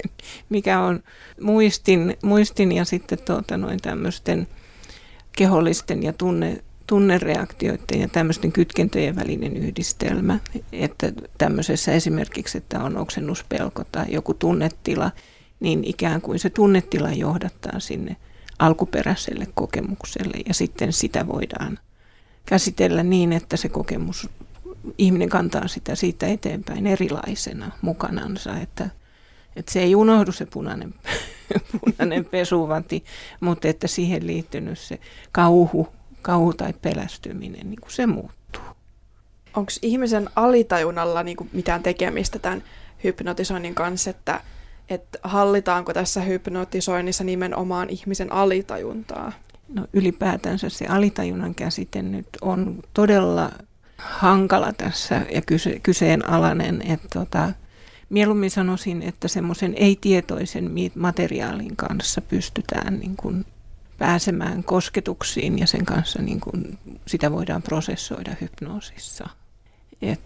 mikä 0.49 0.79
on 0.79 1.03
muistin, 1.41 2.17
muistin 2.23 2.71
ja 2.71 2.85
sitten 2.85 3.19
tuota, 3.25 3.57
noin 3.57 3.79
tämmöisten 3.81 4.47
kehollisten 5.31 6.03
ja 6.03 6.13
tunne, 6.13 6.63
tunnereaktioiden 6.87 8.01
ja 8.01 8.07
tämmöisten 8.07 8.51
kytkentöjen 8.51 9.15
välinen 9.15 9.57
yhdistelmä. 9.57 10.39
Että 10.71 11.11
tämmöisessä 11.37 11.91
esimerkiksi, 11.91 12.57
että 12.57 12.83
on 12.83 12.97
oksennuspelko 12.97 13.83
tai 13.91 14.05
joku 14.09 14.33
tunnetila, 14.33 15.11
niin 15.59 15.83
ikään 15.83 16.21
kuin 16.21 16.39
se 16.39 16.49
tunnetila 16.49 17.11
johdattaa 17.11 17.79
sinne 17.79 18.15
alkuperäiselle 18.59 19.47
kokemukselle 19.53 20.37
ja 20.47 20.53
sitten 20.53 20.93
sitä 20.93 21.27
voidaan 21.27 21.79
käsitellä 22.45 23.03
niin, 23.03 23.33
että 23.33 23.57
se 23.57 23.69
kokemus, 23.69 24.29
ihminen 24.97 25.29
kantaa 25.29 25.67
sitä 25.67 25.95
siitä 25.95 26.27
eteenpäin 26.27 26.87
erilaisena 26.87 27.71
mukanansa, 27.81 28.57
että, 28.57 28.89
että 29.55 29.71
se 29.71 29.79
ei 29.79 29.95
unohdu 29.95 30.31
se 30.31 30.45
punainen, 30.45 30.93
punainen 31.79 32.25
pesuvati, 32.25 33.03
mutta 33.39 33.67
että 33.67 33.87
siihen 33.87 34.27
liittynyt 34.27 34.79
se 34.79 34.99
kauhu, 35.31 35.87
kauhu 36.21 36.53
tai 36.53 36.73
pelästyminen, 36.73 37.69
niin 37.69 37.81
kuin 37.81 37.91
se 37.91 38.07
muuttuu. 38.07 38.63
Onko 39.53 39.71
ihmisen 39.81 40.29
alitajunnalla 40.35 41.23
niinku 41.23 41.47
mitään 41.51 41.83
tekemistä 41.83 42.39
tämän 42.39 42.63
hypnotisoinnin 43.03 43.75
kanssa, 43.75 44.09
että, 44.09 44.41
että 44.89 45.19
hallitaanko 45.23 45.93
tässä 45.93 46.21
hypnotisoinnissa 46.21 47.23
nimenomaan 47.23 47.89
ihmisen 47.89 48.33
alitajuntaa? 48.33 49.31
No 49.73 49.87
ylipäätänsä 49.93 50.69
se 50.69 50.85
alitajunnan 50.85 51.55
käsite 51.55 52.01
nyt 52.01 52.27
on 52.41 52.79
todella 52.93 53.51
hankala 53.97 54.73
tässä 54.73 55.25
ja 55.33 55.41
kyse, 55.41 55.79
kyseenalainen, 55.83 56.81
että 56.81 57.07
tota, 57.13 57.53
mieluummin 58.09 58.51
sanoisin, 58.51 59.01
että 59.01 59.27
semmoisen 59.27 59.73
ei-tietoisen 59.77 60.71
materiaalin 60.95 61.75
kanssa 61.75 62.21
pystytään 62.21 62.99
niin 62.99 63.15
kuin 63.17 63.45
pääsemään 63.97 64.63
kosketuksiin 64.63 65.59
ja 65.59 65.67
sen 65.67 65.85
kanssa 65.85 66.21
niin 66.21 66.39
kuin 66.39 66.79
sitä 67.07 67.31
voidaan 67.31 67.61
prosessoida 67.61 68.35
hypnoosissa. 68.41 69.29
Et, 70.01 70.21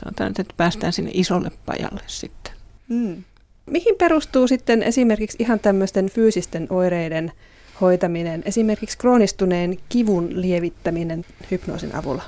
sanotaan 0.00 0.30
että 0.30 0.54
päästään 0.56 0.92
sinne 0.92 1.10
isolle 1.14 1.50
pajalle 1.66 2.02
sitten. 2.06 2.55
Mm. 2.88 3.24
Mihin 3.70 3.94
perustuu 3.98 4.48
sitten 4.48 4.82
esimerkiksi 4.82 5.36
ihan 5.40 5.60
tämmöisten 5.60 6.10
fyysisten 6.10 6.66
oireiden 6.70 7.32
hoitaminen, 7.80 8.42
esimerkiksi 8.44 8.98
kroonistuneen 8.98 9.78
kivun 9.88 10.40
lievittäminen 10.40 11.24
hypnoosin 11.50 11.94
avulla? 11.94 12.22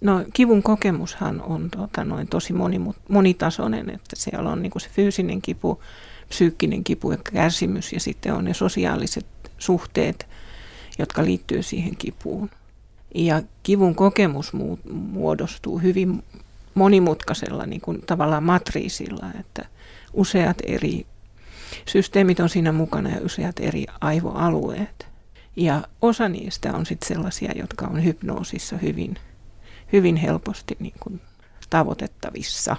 No 0.00 0.24
kivun 0.32 0.62
kokemushan 0.62 1.42
on 1.42 1.70
tota, 1.70 2.04
noin 2.04 2.28
tosi 2.28 2.52
moni, 2.52 2.80
monitasoinen, 3.08 3.90
että 3.90 4.16
siellä 4.16 4.50
on 4.50 4.62
niin 4.62 4.72
se 4.78 4.88
fyysinen 4.88 5.42
kipu, 5.42 5.80
psyykkinen 6.28 6.84
kipu 6.84 7.12
ja 7.12 7.18
kärsimys 7.32 7.92
ja 7.92 8.00
sitten 8.00 8.34
on 8.34 8.44
ne 8.44 8.54
sosiaaliset 8.54 9.26
suhteet, 9.58 10.26
jotka 10.98 11.24
liittyy 11.24 11.62
siihen 11.62 11.96
kipuun. 11.96 12.50
Ja 13.14 13.42
kivun 13.62 13.94
kokemus 13.94 14.52
muodostuu 14.92 15.78
hyvin 15.78 16.22
monimutkaisella 16.74 17.66
niin 17.66 17.80
kuin 17.80 18.02
tavallaan 18.06 18.42
matriisilla, 18.42 19.26
että 19.40 19.66
useat 20.14 20.56
eri 20.66 21.06
systeemit 21.86 22.40
on 22.40 22.48
siinä 22.48 22.72
mukana 22.72 23.10
ja 23.10 23.20
useat 23.24 23.60
eri 23.60 23.86
aivoalueet. 24.00 25.06
Ja 25.56 25.82
osa 26.02 26.28
niistä 26.28 26.72
on 26.72 26.86
sitten 26.86 27.08
sellaisia, 27.08 27.52
jotka 27.54 27.86
on 27.86 28.04
hypnoosissa 28.04 28.76
hyvin, 28.76 29.16
hyvin 29.92 30.16
helposti 30.16 30.76
niin 30.80 30.94
kuin 31.00 31.20
tavoitettavissa. 31.70 32.76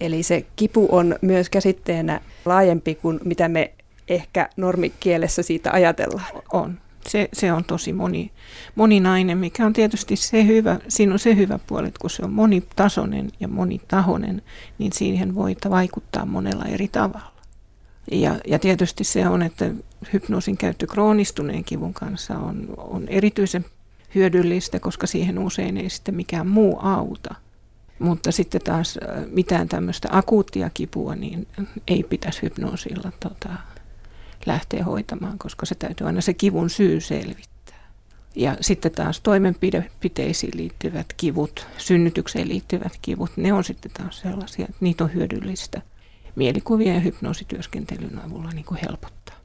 Eli 0.00 0.22
se 0.22 0.46
kipu 0.56 0.88
on 0.90 1.16
myös 1.22 1.50
käsitteenä 1.50 2.20
laajempi 2.44 2.94
kuin 2.94 3.20
mitä 3.24 3.48
me 3.48 3.72
ehkä 4.08 4.48
normikielessä 4.56 5.42
siitä 5.42 5.70
ajatellaan. 5.72 6.42
On. 6.52 6.80
Se, 7.08 7.28
se 7.32 7.52
on 7.52 7.64
tosi 7.64 7.92
moni, 7.92 8.30
moninainen, 8.74 9.38
mikä 9.38 9.66
on 9.66 9.72
tietysti 9.72 10.16
se 10.16 10.46
hyvä, 10.46 10.78
siinä 10.88 11.12
on 11.12 11.18
se 11.18 11.36
hyvä 11.36 11.58
puoli, 11.66 11.88
että 11.88 12.00
kun 12.00 12.10
se 12.10 12.24
on 12.24 12.32
monitasoinen 12.32 13.30
ja 13.40 13.48
monitahoinen, 13.48 14.42
niin 14.78 14.92
siihen 14.92 15.34
voi 15.34 15.56
vaikuttaa 15.70 16.26
monella 16.26 16.64
eri 16.64 16.88
tavalla. 16.88 17.32
Ja, 18.12 18.34
ja 18.46 18.58
tietysti 18.58 19.04
se 19.04 19.28
on, 19.28 19.42
että 19.42 19.70
hypnoosin 20.12 20.56
käyttö 20.56 20.86
kroonistuneen 20.86 21.64
kivun 21.64 21.94
kanssa 21.94 22.38
on, 22.38 22.66
on 22.76 23.08
erityisen 23.08 23.64
hyödyllistä, 24.14 24.80
koska 24.80 25.06
siihen 25.06 25.38
usein 25.38 25.76
ei 25.76 25.90
sitten 25.90 26.14
mikään 26.14 26.46
muu 26.46 26.78
auta. 26.82 27.34
Mutta 27.98 28.32
sitten 28.32 28.60
taas 28.60 28.98
äh, 29.02 29.24
mitään 29.30 29.68
tämmöistä 29.68 30.08
akuuttia 30.12 30.70
kipua, 30.74 31.14
niin 31.14 31.46
ei 31.88 32.02
pitäisi 32.02 32.42
hypnoosilla 32.42 33.12
tota, 33.20 33.48
lähteä 34.48 34.84
hoitamaan, 34.84 35.38
koska 35.38 35.66
se 35.66 35.74
täytyy 35.74 36.06
aina 36.06 36.20
se 36.20 36.34
kivun 36.34 36.70
syy 36.70 37.00
selvittää. 37.00 37.88
Ja 38.34 38.56
sitten 38.60 38.92
taas 38.92 39.20
toimenpiteisiin 39.20 40.52
liittyvät 40.56 41.06
kivut, 41.16 41.66
synnytykseen 41.78 42.48
liittyvät 42.48 42.92
kivut, 43.02 43.36
ne 43.36 43.52
on 43.52 43.64
sitten 43.64 43.90
taas 43.94 44.20
sellaisia, 44.20 44.64
että 44.64 44.76
niitä 44.80 45.04
on 45.04 45.14
hyödyllistä 45.14 45.82
mielikuvien 46.36 46.94
ja 46.94 47.00
hypnoosityöskentelyn 47.00 48.20
avulla 48.26 48.50
niin 48.50 48.64
kuin 48.64 48.80
helpottaa. 48.88 49.36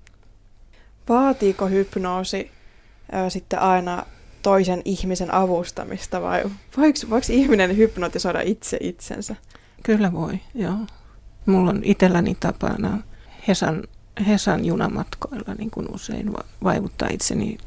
Vaatiiko 1.09 1.67
hypnoosi 1.67 2.51
ö, 3.13 3.29
sitten 3.29 3.59
aina 3.59 4.05
toisen 4.41 4.81
ihmisen 4.85 5.33
avustamista 5.33 6.21
vai 6.21 6.43
voiko, 6.77 6.99
voiko 7.09 7.27
ihminen 7.29 7.77
hypnotisoida 7.77 8.41
itse 8.41 8.77
itsensä? 8.81 9.35
Kyllä 9.83 10.13
voi, 10.13 10.39
joo. 10.55 10.77
Mulla 11.45 11.69
on 11.69 11.81
itselläni 11.83 12.37
tapana 12.39 13.01
Hesan, 13.47 13.83
Hesan 14.27 14.65
junamatkoilla 14.65 15.53
niin 15.57 15.71
kuin 15.71 15.87
usein 15.93 16.33
vaivuttaa 16.63 17.09
itseni 17.11 17.57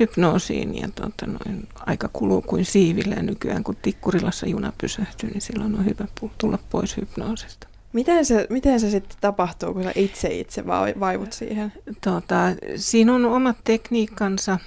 hypnoosiin 0.00 0.78
ja 0.78 0.88
tuota, 0.94 1.26
noin, 1.26 1.68
aika 1.86 2.10
kuluu 2.12 2.42
kuin 2.42 2.64
siivillä 2.64 3.14
ja 3.14 3.22
nykyään 3.22 3.64
kun 3.64 3.76
Tikkurilassa 3.82 4.46
juna 4.46 4.72
pysähtyy, 4.80 5.30
niin 5.30 5.40
silloin 5.40 5.74
on 5.74 5.84
hyvä 5.84 6.04
tulla 6.38 6.58
pois 6.70 6.96
hypnoosista. 6.96 7.68
Miten 7.92 8.24
se, 8.24 8.46
miten 8.50 8.80
se 8.80 8.90
sitten 8.90 9.18
tapahtuu, 9.20 9.74
kun 9.74 9.82
sä 9.82 9.92
itse 9.94 10.28
itse 10.28 10.66
vaivut 11.00 11.32
siihen? 11.32 11.72
Tota, 12.00 12.36
siinä 12.76 13.14
on 13.14 13.24
omat 13.24 13.56
tekniikkansa 13.64 14.58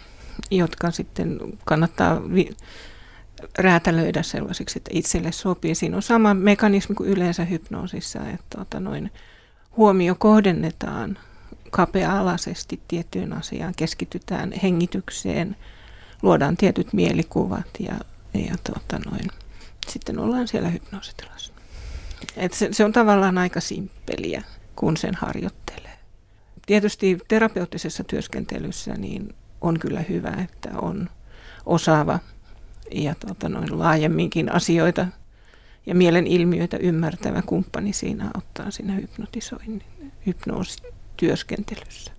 jotka 0.52 0.92
sitten 0.92 1.40
kannattaa 1.66 2.34
vi- 2.34 2.56
räätälöidä 3.58 4.24
sellaisiksi, 4.24 4.80
että 4.80 4.92
itselle 4.94 5.32
sopii. 5.32 5.76
Siinä 5.76 5.96
on 5.96 6.02
sama 6.02 6.34
mekanismi 6.34 6.96
kuin 6.96 7.10
yleensä 7.10 7.46
hypnoosissa, 7.46 8.20
että 8.20 8.58
tota 8.58 8.80
noin, 8.80 9.12
huomio 9.78 10.16
kohdennetaan 10.16 11.18
kapea-alaisesti 11.72 12.82
tiettyyn 12.88 13.34
asiaan, 13.34 13.74
keskitytään 13.78 14.52
hengitykseen, 14.64 15.56
luodaan 16.22 16.58
tietyt 16.58 16.94
mielikuvat 16.94 17.68
ja, 17.80 17.94
ja 18.34 18.56
tota 18.64 19.00
noin, 19.10 19.28
sitten 19.88 20.20
ollaan 20.20 20.48
siellä 20.48 20.70
hypnoositilassa. 20.70 21.54
Et 22.38 22.54
se, 22.54 22.70
se 22.72 22.86
on 22.86 22.92
tavallaan 22.92 23.38
aika 23.38 23.60
simppeliä, 23.60 24.44
kun 24.76 24.98
sen 24.98 25.16
harjoittelee. 25.16 25.98
Tietysti 26.66 27.18
terapeuttisessa 27.28 28.04
työskentelyssä 28.04 28.94
niin 28.94 29.36
on 29.62 29.80
kyllä 29.80 30.04
hyvä, 30.10 30.30
että 30.30 30.70
on 30.82 31.10
osaava 31.66 32.20
ja 32.92 33.16
tuota, 33.16 33.50
noin 33.50 33.80
laajemminkin 33.80 34.52
asioita 34.52 35.08
ja 35.86 35.96
mielen 35.96 36.28
ilmiöitä 36.28 36.78
ymmärtävä 36.78 37.42
kumppani 37.42 37.94
siinä 37.94 38.32
ottaa 38.38 38.72
siinä 38.72 38.94
hypnotisoinnin, 38.94 39.84
hypnoosityöskentelyssä. 40.26 42.12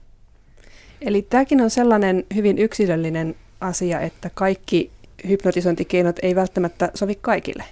Eli 1.00 1.22
tämäkin 1.22 1.60
on 1.60 1.70
sellainen 1.70 2.24
hyvin 2.34 2.58
yksilöllinen 2.58 3.34
asia, 3.60 4.00
että 4.00 4.30
kaikki 4.34 4.90
hypnotisointikeinot 5.28 6.16
ei 6.22 6.34
välttämättä 6.34 6.90
sovi 6.94 7.14
kaikille. 7.14 7.64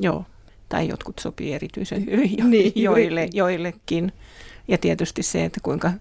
Joo, 0.00 0.24
tai 0.68 0.88
jotkut 0.88 1.18
sopii 1.18 1.52
erityisen 1.52 2.06
hyvin 2.10 2.38
jo, 2.38 2.46
niin, 2.46 2.72
joille, 2.74 3.28
joillekin. 3.32 4.12
Ja 4.68 4.78
tietysti 4.78 5.22
se, 5.22 5.44
että 5.44 5.60
kuinka, 5.62 5.92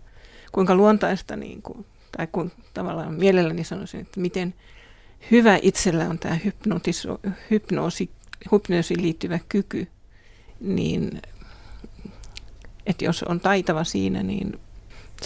kuinka 0.52 0.76
luontaista 0.76 1.36
niin 1.36 1.62
kuin 1.62 1.86
tai 2.18 2.28
kun 2.32 2.52
tavallaan 2.74 3.14
mielelläni 3.14 3.64
sanoisin, 3.64 4.02
että 4.02 4.20
miten 4.20 4.54
hyvä 5.32 5.60
itsellä 5.62 6.10
on 6.10 6.20
tämä 6.20 6.38
hypnotiso, 6.46 7.20
hypnoosi, 7.52 8.10
hypnoosiin 8.52 9.02
liittyvä 9.02 9.40
kyky, 9.50 9.88
niin 10.60 11.22
että 12.86 13.06
jos 13.06 13.24
on 13.24 13.40
taitava 13.40 13.84
siinä, 13.84 14.24
niin 14.24 14.60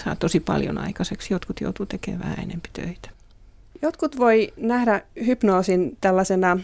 saa 0.04 0.15
tosi 0.15 0.39
paljon 0.39 0.78
aikaiseksi. 0.78 1.34
Jotkut 1.34 1.62
joutuu 1.62 1.86
tekemään 1.86 2.21
vähän 2.21 2.39
enempi 2.39 2.69
töitä. 2.74 3.10
Jotkut 3.82 4.17
voi 4.17 4.54
nähdä 4.58 5.02
hypnoosin 5.26 5.97
tällaisena 6.02 6.60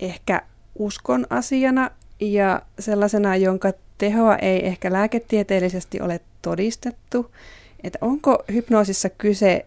ehkä 0.00 0.42
uskon 0.74 1.26
asiana 1.30 1.90
ja 2.20 2.62
sellaisena, 2.78 3.36
jonka 3.36 3.72
tehoa 3.98 4.36
ei 4.36 4.66
ehkä 4.66 4.92
lääketieteellisesti 4.92 6.00
ole 6.00 6.20
todistettu. 6.42 7.34
Että 7.84 7.98
onko 8.00 8.44
hypnoosissa 8.52 9.08
kyse 9.08 9.66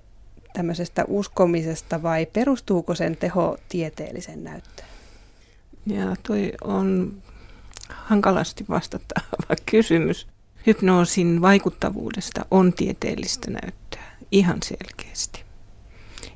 tämmöisestä 0.53 1.05
uskomisesta 1.07 2.03
vai 2.03 2.25
perustuuko 2.25 2.95
sen 2.95 3.17
teho 3.17 3.57
tieteellisen 3.69 4.43
näyttöön? 4.43 4.90
Ja 5.85 6.15
toi 6.27 6.51
on 6.63 7.13
hankalasti 7.89 8.65
vastattava 8.69 9.55
kysymys. 9.71 10.27
Hypnoosin 10.67 11.41
vaikuttavuudesta 11.41 12.45
on 12.51 12.73
tieteellistä 12.73 13.51
näyttöä 13.51 14.03
ihan 14.31 14.59
selkeästi. 14.63 15.43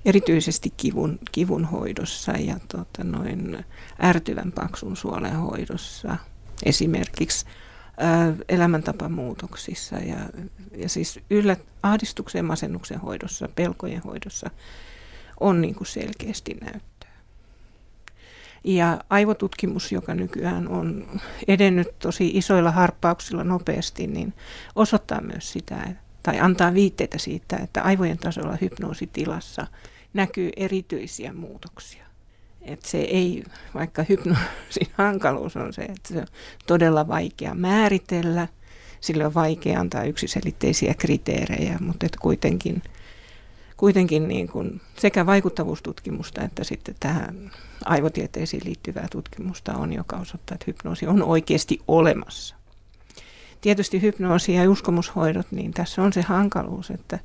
Erityisesti 0.06 0.74
kivun, 0.78 1.20
kivun 1.32 1.66
hoidossa 1.66 2.32
ja 2.32 2.60
tota 2.68 3.04
noin 3.04 3.66
ärtyvän 4.04 4.52
paksun 4.52 4.98
suolen 4.98 5.36
hoidossa. 5.36 6.18
Esimerkiksi 6.64 7.46
elämäntapamuutoksissa 8.50 9.96
ja, 9.96 10.18
ja 10.78 10.90
siis 10.90 11.20
yllä, 11.30 11.58
ahdistuksen 11.84 12.40
ja 12.40 12.44
masennuksen 12.44 13.00
hoidossa, 13.00 13.50
pelkojen 13.56 14.02
hoidossa 14.02 14.50
on 15.40 15.62
niin 15.62 15.76
kuin 15.76 15.88
selkeästi 15.88 16.54
näyttöä. 16.62 16.95
Ja 18.68 19.00
aivotutkimus, 19.10 19.92
joka 19.92 20.16
nykyään 20.16 20.68
on 20.68 21.08
edennyt 21.48 22.00
tosi 22.00 22.32
isoilla 22.34 22.72
harppauksilla 22.72 23.44
nopeasti, 23.44 24.08
niin 24.08 24.34
osoittaa 24.76 25.22
myös 25.22 25.52
sitä, 25.52 25.88
tai 26.24 26.40
antaa 26.40 26.74
viitteitä 26.74 27.18
siitä, 27.18 27.58
että 27.58 27.82
aivojen 27.82 28.18
tasolla 28.18 28.58
hypnoositilassa 28.62 29.68
näkyy 30.14 30.50
erityisiä 30.56 31.34
muutoksia. 31.34 32.06
Että 32.62 32.88
se 32.88 32.98
ei, 32.98 33.44
vaikka 33.74 34.06
hypnoosin 34.10 34.88
hankaluus 34.94 35.56
on 35.56 35.74
se, 35.74 35.82
että 35.82 36.14
se 36.14 36.20
on 36.20 36.28
todella 36.68 37.08
vaikea 37.08 37.54
määritellä, 37.54 38.48
sillä 39.02 39.26
on 39.26 39.34
vaikea 39.34 39.80
antaa 39.80 40.04
yksiselitteisiä 40.04 40.94
kriteerejä, 40.94 41.78
mutta 41.82 42.06
että 42.06 42.18
kuitenkin, 42.22 42.82
kuitenkin 43.78 44.28
niin 44.28 44.48
kuin 44.48 44.82
sekä 44.98 45.26
vaikuttavuustutkimusta 45.26 46.42
että 46.42 46.64
sitten 46.64 46.96
tähän 47.00 47.52
aivotieteisiin 47.86 48.62
liittyvää 48.66 49.08
tutkimusta 49.12 49.74
on, 49.74 49.94
joka 49.94 50.16
osoittaa, 50.18 50.56
että 50.56 50.66
hypnoosi 50.68 51.08
on 51.08 51.24
oikeasti 51.24 51.80
olemassa. 51.88 52.56
Tietysti 53.62 54.02
hypnoosi 54.02 54.54
ja 54.54 54.72
uskomushoidot, 54.72 55.52
niin 55.52 55.72
tässä 55.72 56.04
on 56.04 56.14
se 56.14 56.22
hankaluus, 56.22 56.92
että 56.92 57.20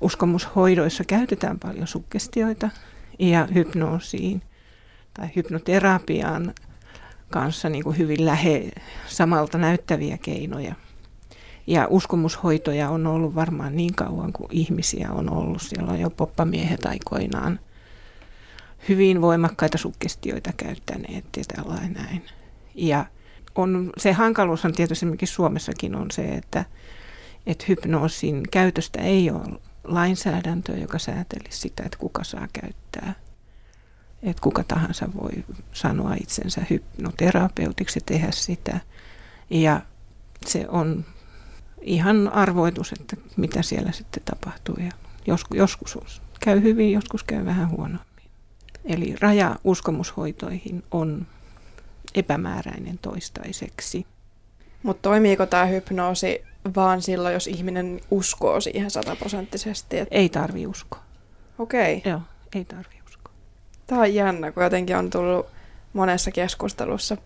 uskomushoidoissa 0.00 1.04
käytetään 1.04 1.58
paljon 1.58 1.86
sukkestioita 1.86 2.70
ja 3.18 3.48
hypnoosiin 3.54 4.42
tai 5.14 5.28
hypnoterapian 5.36 6.54
kanssa 7.30 7.68
niin 7.68 7.84
kuin 7.84 7.98
hyvin 7.98 8.26
lähe 8.26 8.70
samalta 9.06 9.58
näyttäviä 9.58 10.18
keinoja. 10.18 10.74
Ja 11.66 11.86
uskomushoitoja 11.90 12.90
on 12.90 13.06
ollut 13.06 13.34
varmaan 13.34 13.76
niin 13.76 13.94
kauan 13.94 14.32
kuin 14.32 14.48
ihmisiä 14.50 15.08
on 15.12 15.30
ollut. 15.30 15.62
Siellä 15.62 15.92
on 15.92 16.00
jo 16.00 16.10
poppamiehet 16.10 16.86
aikoinaan 16.86 17.60
hyvin 18.88 19.20
voimakkaita 19.20 19.78
sukkestioita 19.78 20.50
käyttäneet 20.56 21.24
ja 21.36 21.44
tällainen 21.56 21.92
näin. 21.92 22.22
Ja 22.74 23.06
on, 23.54 23.92
se 23.96 24.12
hankaluus 24.12 24.64
on 24.64 24.72
tietysti 24.72 24.92
esimerkiksi 24.92 25.34
Suomessakin 25.34 25.94
on 25.94 26.10
se, 26.10 26.22
että, 26.22 26.64
että 27.46 27.64
hypnoosin 27.68 28.42
käytöstä 28.50 29.00
ei 29.00 29.30
ole 29.30 29.60
lainsäädäntöä, 29.84 30.76
joka 30.76 30.98
säätelisi 30.98 31.58
sitä, 31.58 31.82
että 31.86 31.98
kuka 31.98 32.24
saa 32.24 32.48
käyttää 32.52 33.14
että 34.22 34.42
kuka 34.42 34.64
tahansa 34.64 35.08
voi 35.22 35.44
sanoa 35.72 36.14
itsensä 36.14 36.62
hypnoterapeutiksi 36.70 37.98
ja 37.98 38.02
tehdä 38.06 38.30
sitä. 38.30 38.80
Ja 39.50 39.80
se 40.46 40.66
on 40.68 41.04
ihan 41.82 42.28
arvoitus, 42.28 42.92
että 42.92 43.16
mitä 43.36 43.62
siellä 43.62 43.92
sitten 43.92 44.22
tapahtuu. 44.24 44.76
Ja 44.78 44.90
joskus, 45.26 45.56
joskus 45.58 46.22
käy 46.40 46.62
hyvin, 46.62 46.92
joskus 46.92 47.24
käy 47.24 47.44
vähän 47.44 47.70
huonommin. 47.70 48.30
Eli 48.84 49.16
raja 49.20 49.56
uskomushoitoihin 49.64 50.82
on 50.90 51.26
epämääräinen 52.14 52.98
toistaiseksi. 52.98 54.06
Mutta 54.82 55.02
toimiiko 55.02 55.46
tämä 55.46 55.64
hypnoosi 55.64 56.44
vaan 56.76 57.02
silloin, 57.02 57.34
jos 57.34 57.46
ihminen 57.46 58.00
uskoo 58.10 58.60
siihen 58.60 58.90
sataprosenttisesti? 58.90 59.98
Et... 59.98 60.08
Ei 60.10 60.28
tarvi 60.28 60.66
uskoa. 60.66 61.02
Okei. 61.58 61.96
Okay. 61.96 62.12
Joo, 62.12 62.20
ei 62.54 62.64
tarvi 62.64 63.00
uskoa. 63.06 63.34
Tämä 63.86 64.00
on 64.00 64.14
jännä, 64.14 64.52
kun 64.52 64.62
jotenkin 64.62 64.96
on 64.96 65.10
tullut 65.10 65.46
monessa 65.92 66.30
keskustelussa 66.30 67.16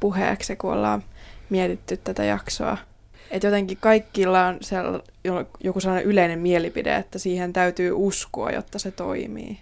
puheeksi, 0.00 0.56
kun 0.56 0.72
ollaan 0.72 1.04
mietitty 1.50 1.96
tätä 1.96 2.24
jaksoa. 2.24 2.78
Että 3.30 3.46
jotenkin 3.46 3.78
kaikilla 3.80 4.46
on 4.46 4.54
sell- 4.54 5.02
joku 5.64 5.80
sellainen 5.80 6.06
yleinen 6.06 6.38
mielipide, 6.38 6.96
että 6.96 7.18
siihen 7.18 7.52
täytyy 7.52 7.92
uskoa, 7.94 8.50
jotta 8.50 8.78
se 8.78 8.90
toimii. 8.90 9.58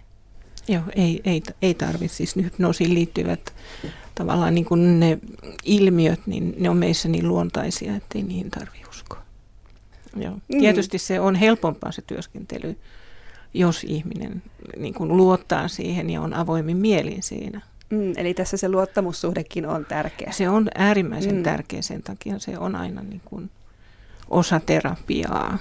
Joo, 0.67 0.83
ei, 0.95 1.21
ei, 1.25 1.43
ei 1.61 1.73
tarvitse. 1.73 2.15
Siis 2.15 2.35
hypnoosiin 2.35 2.93
liittyvät 2.93 3.53
tavallaan 4.15 4.55
niin 4.55 4.65
kuin 4.65 4.99
ne 4.99 5.19
ilmiöt, 5.63 6.19
niin 6.25 6.55
ne 6.59 6.69
on 6.69 6.77
meissä 6.77 7.09
niin 7.09 7.27
luontaisia, 7.27 7.95
että 7.95 8.17
ei 8.17 8.23
niihin 8.23 8.51
tarvitse 8.51 8.89
uskoa. 8.89 9.21
Joo. 10.15 10.33
Mm. 10.33 10.59
Tietysti 10.59 10.97
se 10.97 11.19
on 11.19 11.35
helpompaa 11.35 11.91
se 11.91 12.01
työskentely, 12.01 12.77
jos 13.53 13.83
ihminen 13.83 14.43
niin 14.77 14.93
kuin 14.93 15.17
luottaa 15.17 15.67
siihen 15.67 16.09
ja 16.09 16.21
on 16.21 16.33
avoimin 16.33 16.77
mielin 16.77 17.23
siinä. 17.23 17.61
Mm, 17.89 18.13
eli 18.17 18.33
tässä 18.33 18.57
se 18.57 18.69
luottamussuhdekin 18.69 19.65
on 19.67 19.85
tärkeä. 19.85 20.31
Se 20.31 20.49
on 20.49 20.67
äärimmäisen 20.75 21.35
mm. 21.35 21.43
tärkeä, 21.43 21.81
sen 21.81 22.03
takia 22.03 22.39
se 22.39 22.57
on 22.57 22.75
aina 22.75 23.01
niin 23.01 23.21
kuin 23.25 23.49
osa 24.29 24.59
terapiaa 24.59 25.57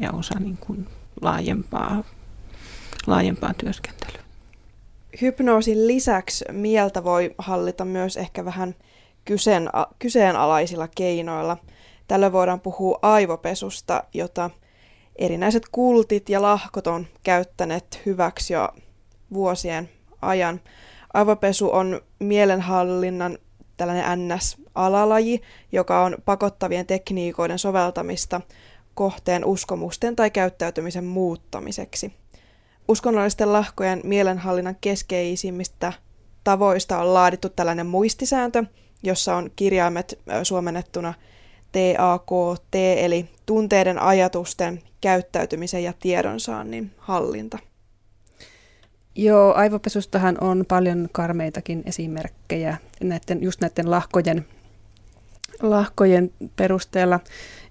ja 0.00 0.12
osa 0.12 0.38
niin 0.38 0.56
kuin 0.56 0.86
laajempaa, 1.20 2.04
laajempaa 3.06 3.54
työskentelyä. 3.54 4.22
Hypnoosin 5.20 5.86
lisäksi 5.86 6.44
mieltä 6.52 7.04
voi 7.04 7.34
hallita 7.38 7.84
myös 7.84 8.16
ehkä 8.16 8.44
vähän 8.44 8.74
kyseen, 9.24 9.70
kyseenalaisilla 9.98 10.88
keinoilla. 10.88 11.56
Tällä 12.08 12.32
voidaan 12.32 12.60
puhua 12.60 12.98
aivopesusta, 13.02 14.04
jota 14.14 14.50
erinäiset 15.16 15.62
kultit 15.72 16.28
ja 16.28 16.42
lahkot 16.42 16.86
on 16.86 17.06
käyttäneet 17.22 18.02
hyväksi 18.06 18.52
jo 18.52 18.68
vuosien 19.32 19.88
ajan. 20.22 20.60
Aivopesu 21.14 21.70
on 21.72 22.00
mielenhallinnan 22.18 23.38
tällainen 23.76 24.28
NS-alalaji, 24.28 25.42
joka 25.72 26.04
on 26.04 26.16
pakottavien 26.24 26.86
tekniikoiden 26.86 27.58
soveltamista 27.58 28.40
kohteen 28.94 29.44
uskomusten 29.44 30.16
tai 30.16 30.30
käyttäytymisen 30.30 31.04
muuttamiseksi. 31.04 32.12
Uskonnollisten 32.88 33.52
lahkojen 33.52 34.00
mielenhallinnan 34.04 34.76
keskeisimmistä 34.80 35.92
tavoista 36.44 36.98
on 36.98 37.14
laadittu 37.14 37.48
tällainen 37.48 37.86
muistisääntö, 37.86 38.64
jossa 39.02 39.36
on 39.36 39.50
kirjaimet 39.56 40.18
suomennettuna 40.42 41.14
TAKT, 41.72 42.74
eli 42.74 43.28
tunteiden, 43.46 44.02
ajatusten, 44.02 44.82
käyttäytymisen 45.00 45.84
ja 45.84 45.92
tiedonsaannin 45.92 46.90
hallinta. 46.98 47.58
Joo, 49.14 49.54
aivopesustahan 49.54 50.38
on 50.40 50.64
paljon 50.68 51.08
karmeitakin 51.12 51.82
esimerkkejä 51.86 52.76
näiden, 53.02 53.42
just 53.42 53.60
näiden 53.60 53.90
lahkojen, 53.90 54.46
lahkojen 55.62 56.32
perusteella. 56.56 57.20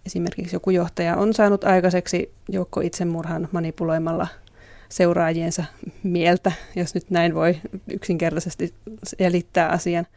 Esimerkiksi 0.06 0.56
joku 0.56 0.70
johtaja 0.70 1.16
on 1.16 1.34
saanut 1.34 1.64
aikaiseksi 1.64 2.32
joukko 2.50 2.82
itsemurhan 2.82 3.50
manipuloimalla 3.52 4.28
seuraajiensa 4.90 5.64
mieltä, 6.04 6.52
jos 6.76 6.96
nyt 6.96 7.10
näin 7.10 7.36
voi 7.36 7.58
yksinkertaisesti 7.92 8.74
selittää 9.04 9.70
asian. 9.70 10.08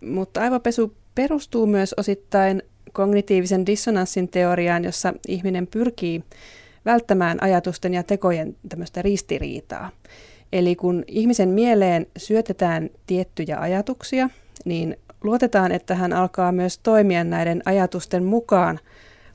Mutta 0.00 0.40
aivopesu 0.40 0.94
perustuu 1.14 1.66
myös 1.66 1.94
osittain 1.96 2.62
kognitiivisen 2.92 3.66
dissonanssin 3.66 4.28
teoriaan, 4.28 4.84
jossa 4.84 5.14
ihminen 5.28 5.66
pyrkii 5.66 6.24
välttämään 6.84 7.42
ajatusten 7.42 7.94
ja 7.94 8.02
tekojen 8.02 8.56
tämmöistä 8.68 9.02
ristiriitaa. 9.02 9.90
Eli 10.54 10.76
kun 10.76 11.04
ihmisen 11.06 11.48
mieleen 11.48 12.06
syötetään 12.16 12.90
tiettyjä 13.06 13.58
ajatuksia, 13.60 14.30
niin 14.64 14.96
luotetaan, 15.24 15.72
että 15.72 15.94
hän 15.94 16.12
alkaa 16.12 16.52
myös 16.52 16.78
toimia 16.78 17.24
näiden 17.24 17.62
ajatusten 17.64 18.24
mukaan, 18.24 18.80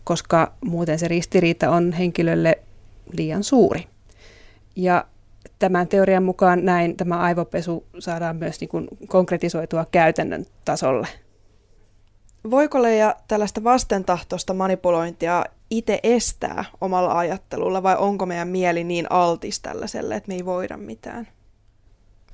koska 0.03 0.53
muuten 0.65 0.99
se 0.99 1.07
ristiriita 1.07 1.69
on 1.69 1.91
henkilölle 1.91 2.57
liian 3.17 3.43
suuri. 3.43 3.87
Ja 4.75 5.05
tämän 5.59 5.87
teorian 5.87 6.23
mukaan 6.23 6.65
näin 6.65 6.97
tämä 6.97 7.17
aivopesu 7.17 7.85
saadaan 7.99 8.35
myös 8.35 8.61
niin 8.61 8.69
kuin 8.69 8.87
konkretisoitua 9.07 9.85
käytännön 9.91 10.45
tasolle. 10.65 11.07
Voiko 12.51 12.81
Leija 12.81 13.15
tällaista 13.27 13.63
vastentahtoista 13.63 14.53
manipulointia 14.53 15.45
itse 15.69 15.99
estää 16.03 16.65
omalla 16.81 17.17
ajattelulla 17.17 17.83
vai 17.83 17.95
onko 17.97 18.25
meidän 18.25 18.47
mieli 18.47 18.83
niin 18.83 19.11
altis 19.11 19.59
tällaiselle, 19.59 20.15
että 20.15 20.27
me 20.27 20.35
ei 20.35 20.45
voida 20.45 20.77
mitään? 20.77 21.27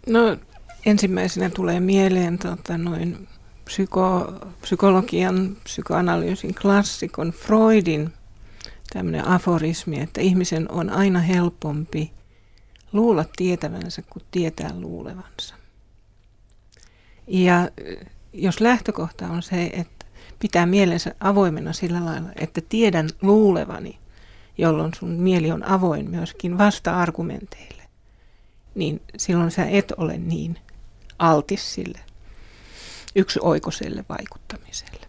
No 0.07 0.37
ensimmäisenä 0.85 1.49
tulee 1.49 1.79
mieleen 1.79 2.37
tota, 2.37 2.77
noin 2.77 3.27
psyko, 3.65 4.33
psykologian, 4.61 5.57
psykoanalyysin 5.63 6.55
klassikon 6.61 7.31
Freudin 7.31 8.13
tämmöinen 8.93 9.27
aforismi, 9.27 9.99
että 9.99 10.21
ihmisen 10.21 10.71
on 10.71 10.89
aina 10.89 11.19
helpompi 11.19 12.11
luulla 12.93 13.25
tietävänsä 13.37 14.01
kuin 14.09 14.23
tietää 14.31 14.71
luulevansa. 14.79 15.55
Ja 17.27 17.69
jos 18.33 18.61
lähtökohta 18.61 19.27
on 19.27 19.43
se, 19.43 19.63
että 19.73 19.94
pitää 20.45 20.65
mielensä 20.65 21.15
avoimena 21.19 21.73
sillä 21.73 22.05
lailla, 22.05 22.29
että 22.35 22.61
tiedän 22.69 23.09
luulevani, 23.21 23.97
jolloin 24.57 24.93
sun 24.93 25.09
mieli 25.09 25.51
on 25.51 25.63
avoin 25.63 26.09
myöskin 26.09 26.57
vasta-argumenteille, 26.57 27.83
niin 28.75 29.01
silloin 29.17 29.51
sä 29.51 29.65
et 29.65 29.91
ole 29.97 30.17
niin 30.17 30.59
altis 31.19 31.73
sille 31.73 31.99
yksi 33.15 33.39
oikoselle 33.41 34.05
vaikuttamiselle. 34.09 35.07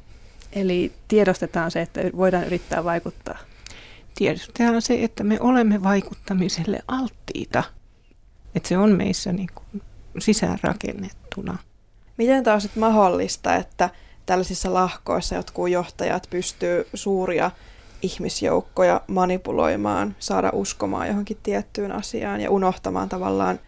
Eli 0.53 0.93
tiedostetaan 1.09 1.71
se, 1.71 1.83
että 1.83 2.01
voidaan 2.17 2.45
yrittää 2.45 2.85
vaikuttaa. 2.85 3.39
Tiedostetaan 4.15 4.83
se, 4.83 5.05
että 5.05 5.25
me 5.25 5.41
olemme 5.41 5.83
vaikuttamiselle 5.83 6.81
alttiita. 6.89 7.63
Että 8.55 8.69
se 8.69 8.79
on 8.79 8.91
meissä 8.91 9.33
niin 9.33 9.51
kuin 9.55 9.83
sisäänrakennettuna. 10.19 11.59
Miten 12.17 12.49
on 12.55 12.61
sitten 12.61 12.81
mahdollista, 12.81 13.57
että 13.57 13.91
tällaisissa 14.27 14.75
lahkoissa 14.75 15.35
jotkut 15.35 15.71
johtajat 15.71 16.27
pystyy 16.31 16.89
suuria 16.95 17.51
ihmisjoukkoja 18.03 19.01
manipuloimaan, 19.07 20.17
saada 20.19 20.51
uskomaan 20.53 21.09
johonkin 21.09 21.39
tiettyyn 21.43 21.93
asiaan 21.93 22.41
ja 22.41 22.51
unohtamaan 22.51 23.09
tavallaan 23.09 23.61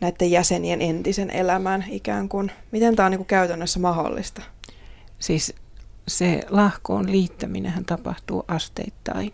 näiden 0.00 0.30
jäsenien 0.30 0.82
entisen 0.82 1.30
elämän 1.30 1.84
ikään 1.88 2.28
kuin. 2.28 2.52
Miten 2.70 2.96
tämä 2.96 3.06
on 3.06 3.10
niin 3.10 3.18
kuin 3.18 3.26
käytännössä 3.26 3.80
mahdollista? 3.80 4.42
Siis 5.18 5.54
se 6.08 6.40
lahkoon 6.50 7.12
liittäminen 7.12 7.84
tapahtuu 7.84 8.44
asteittain. 8.48 9.32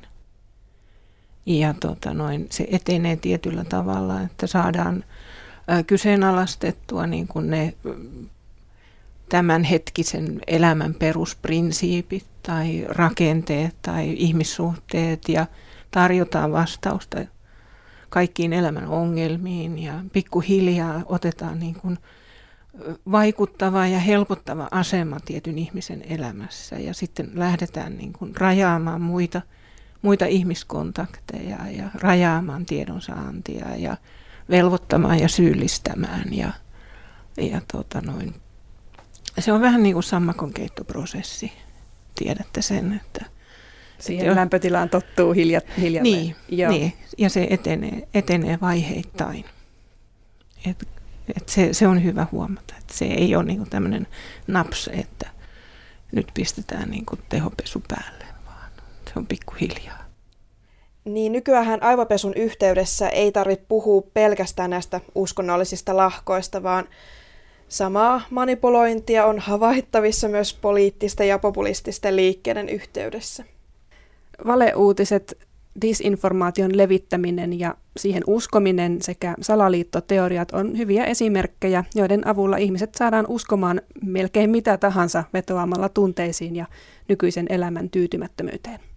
Ja 1.46 1.74
tota 1.80 2.14
noin, 2.14 2.46
se 2.50 2.66
etenee 2.70 3.16
tietyllä 3.16 3.64
tavalla, 3.64 4.20
että 4.20 4.46
saadaan 4.46 5.04
kyseenalaistettua 5.86 7.06
niin 7.06 7.28
kuin 7.28 7.50
ne 7.50 7.74
tämänhetkisen 9.30 10.40
elämän 10.46 10.94
perusprinsiipit 10.94 12.26
tai 12.42 12.84
rakenteet 12.88 13.74
tai 13.82 14.14
ihmissuhteet 14.16 15.28
ja 15.28 15.46
tarjotaan 15.90 16.52
vastausta 16.52 17.18
kaikkiin 18.08 18.52
elämän 18.52 18.88
ongelmiin 18.88 19.78
ja 19.78 19.92
pikkuhiljaa 20.12 21.02
otetaan 21.06 21.58
niin 21.58 21.74
kuin 21.74 21.98
vaikuttava 23.10 23.86
ja 23.86 23.98
helpottava 23.98 24.68
asema 24.70 25.20
tietyn 25.24 25.58
ihmisen 25.58 26.02
elämässä 26.08 26.76
ja 26.76 26.94
sitten 26.94 27.30
lähdetään 27.34 27.98
niin 27.98 28.12
kuin 28.12 28.36
rajaamaan 28.36 29.00
muita, 29.00 29.42
muita 30.02 30.26
ihmiskontakteja 30.26 31.58
ja 31.70 31.90
rajaamaan 31.94 32.66
tiedonsaantia 32.66 33.76
ja 33.76 33.96
velvoittamaan 34.50 35.18
ja 35.18 35.28
syyllistämään 35.28 36.34
ja, 36.34 36.52
ja 37.36 37.60
tota 37.72 38.00
noin, 38.00 38.34
se 39.40 39.52
on 39.52 39.60
vähän 39.60 39.82
niin 39.82 39.92
kuin 39.92 40.02
sammakon 40.02 40.52
keittoprosessi. 40.52 41.52
Tiedätte 42.14 42.62
sen, 42.62 43.00
että... 43.04 43.24
Siihen 43.98 44.26
että 44.26 44.40
lämpötilaan 44.40 44.90
tottuu 44.90 45.32
hiljat, 45.32 45.64
hiljalleen. 45.80 46.16
Niin, 46.16 46.36
Joo. 46.48 46.70
niin, 46.72 46.92
ja 47.18 47.30
se 47.30 47.46
etenee, 47.50 48.08
etenee 48.14 48.58
vaiheittain. 48.60 49.44
Et, 50.66 50.88
et 51.36 51.48
se, 51.48 51.72
se 51.72 51.86
on 51.86 52.04
hyvä 52.04 52.26
huomata, 52.32 52.74
että 52.78 52.94
se 52.94 53.04
ei 53.04 53.36
ole 53.36 53.44
niin 53.44 53.70
tämmöinen 53.70 54.06
naps, 54.46 54.90
että 54.92 55.30
nyt 56.12 56.26
pistetään 56.34 56.90
niin 56.90 57.06
kuin 57.06 57.20
tehopesu 57.28 57.82
päälle, 57.88 58.24
vaan 58.46 58.70
se 59.06 59.12
on 59.16 59.26
pikkuhiljaa. 59.26 60.04
Niin 61.04 61.32
nykyään 61.32 61.82
aivopesun 61.82 62.34
yhteydessä 62.34 63.08
ei 63.08 63.32
tarvitse 63.32 63.64
puhua 63.68 64.02
pelkästään 64.14 64.70
näistä 64.70 65.00
uskonnollisista 65.14 65.96
lahkoista, 65.96 66.62
vaan 66.62 66.88
Samaa 67.70 68.20
manipulointia 68.30 69.26
on 69.26 69.38
havaittavissa 69.38 70.28
myös 70.28 70.54
poliittisten 70.54 71.28
ja 71.28 71.38
populististen 71.38 72.16
liikkeiden 72.16 72.68
yhteydessä. 72.68 73.44
Valeuutiset, 74.46 75.38
disinformaation 75.82 76.76
levittäminen 76.76 77.58
ja 77.58 77.74
siihen 77.96 78.22
uskominen 78.26 79.02
sekä 79.02 79.34
salaliittoteoriat 79.40 80.50
on 80.50 80.78
hyviä 80.78 81.04
esimerkkejä, 81.04 81.84
joiden 81.94 82.26
avulla 82.26 82.56
ihmiset 82.56 82.94
saadaan 82.94 83.26
uskomaan 83.28 83.82
melkein 84.04 84.50
mitä 84.50 84.78
tahansa 84.78 85.24
vetoamalla 85.32 85.88
tunteisiin 85.88 86.56
ja 86.56 86.66
nykyisen 87.08 87.46
elämän 87.48 87.90
tyytymättömyyteen. 87.90 88.89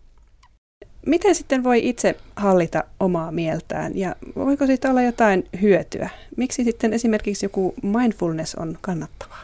Miten 1.06 1.36
sitten 1.36 1.64
voi 1.64 1.90
itse 1.90 2.18
hallita 2.36 2.84
omaa 3.00 3.32
mieltään 3.32 3.98
ja 3.98 4.16
voiko 4.36 4.66
siitä 4.66 4.90
olla 4.90 5.02
jotain 5.02 5.50
hyötyä? 5.62 6.10
Miksi 6.38 6.64
sitten 6.64 6.94
esimerkiksi 6.94 7.46
joku 7.46 7.74
mindfulness 7.82 8.56
on 8.56 8.78
kannattavaa? 8.82 9.44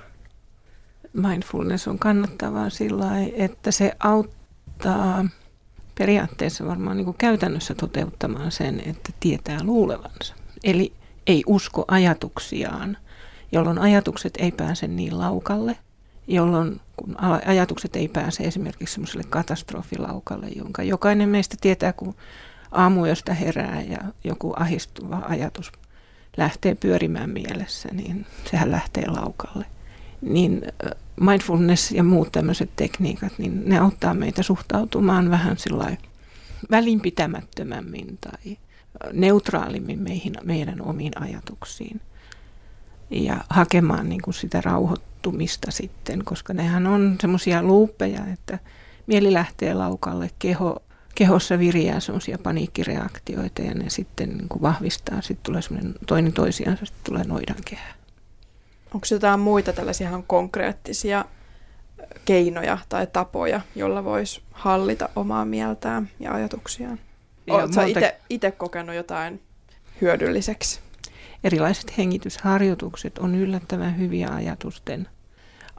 Mindfulness 1.13 1.87
on 1.87 1.99
kannattavaa 1.99 2.69
sillä 2.69 3.11
että 3.33 3.71
se 3.71 3.91
auttaa 3.99 5.25
periaatteessa 5.97 6.65
varmaan 6.65 6.97
niin 6.97 7.05
kuin 7.05 7.17
käytännössä 7.17 7.75
toteuttamaan 7.75 8.51
sen, 8.51 8.79
että 8.85 9.09
tietää 9.19 9.63
luulevansa. 9.63 10.35
Eli 10.63 10.93
ei 11.27 11.43
usko 11.47 11.85
ajatuksiaan, 11.87 12.97
jolloin 13.51 13.79
ajatukset 13.79 14.33
ei 14.37 14.51
pääse 14.51 14.87
niin 14.87 15.19
laukalle– 15.19 15.77
jolloin 16.29 16.81
kun 16.95 17.15
ajatukset 17.45 17.95
ei 17.95 18.07
pääse 18.07 18.43
esimerkiksi 18.43 18.93
semmoiselle 18.93 19.23
katastrofilaukalle, 19.29 20.47
jonka 20.47 20.83
jokainen 20.83 21.29
meistä 21.29 21.57
tietää, 21.61 21.93
kun 21.93 22.15
josta 23.09 23.33
herää 23.33 23.81
ja 23.81 23.97
joku 24.23 24.53
ahistuva 24.55 25.21
ajatus 25.27 25.71
lähtee 26.37 26.75
pyörimään 26.75 27.29
mielessä, 27.29 27.89
niin 27.91 28.25
sehän 28.51 28.71
lähtee 28.71 29.07
laukalle. 29.07 29.65
Niin 30.21 30.61
mindfulness 31.19 31.91
ja 31.91 32.03
muut 32.03 32.31
tämmöiset 32.31 32.69
tekniikat, 32.75 33.33
niin 33.37 33.61
ne 33.65 33.79
auttaa 33.79 34.13
meitä 34.13 34.43
suhtautumaan 34.43 35.31
vähän 35.31 35.57
sillä 35.57 35.97
välinpitämättömämmin 36.71 38.17
tai 38.21 38.57
neutraalimmin 39.13 39.99
meihin, 39.99 40.33
meidän 40.43 40.81
omiin 40.81 41.21
ajatuksiin 41.21 42.01
ja 43.09 43.37
hakemaan 43.49 44.09
niin 44.09 44.21
kuin 44.21 44.33
sitä 44.33 44.61
rauhoittumista 45.19 45.71
sitten, 45.71 46.25
koska 46.25 46.53
nehän 46.53 46.87
on 46.87 47.17
semmoisia 47.21 47.63
luuppeja, 47.63 48.21
että 48.33 48.59
mieli 49.07 49.33
lähtee 49.33 49.73
laukalle, 49.73 50.29
keho, 50.39 50.81
kehossa 51.15 51.59
viriää 51.59 51.99
semmoisia 51.99 52.37
paniikkireaktioita 52.37 53.61
ja 53.61 53.73
ne 53.73 53.89
sitten 53.89 54.29
niin 54.29 54.49
kuin 54.49 54.61
vahvistaa, 54.61 55.21
sitten 55.21 55.43
tulee 55.43 55.61
semmoinen 55.61 55.93
toinen 56.07 56.33
toisiansa, 56.33 56.85
sitten 56.85 57.03
tulee 57.03 57.23
kehä. 57.65 57.93
Onko 58.93 59.07
jotain 59.11 59.39
muita 59.39 59.73
tällaisia 59.73 60.07
ihan 60.07 60.23
konkreettisia 60.23 61.25
keinoja 62.25 62.77
tai 62.89 63.07
tapoja, 63.07 63.61
jolla 63.75 64.03
voisi 64.03 64.41
hallita 64.51 65.09
omaa 65.15 65.45
mieltään 65.45 66.09
ja 66.19 66.33
ajatuksiaan? 66.33 66.99
Oletko 67.49 67.81
itse 68.29 68.51
kokenut 68.51 68.95
jotain 68.95 69.41
hyödylliseksi? 70.01 70.79
Erilaiset 71.43 71.97
hengitysharjoitukset 71.97 73.17
on 73.17 73.35
yllättävän 73.35 73.97
hyviä 73.97 74.29
ajatusten, 74.29 75.07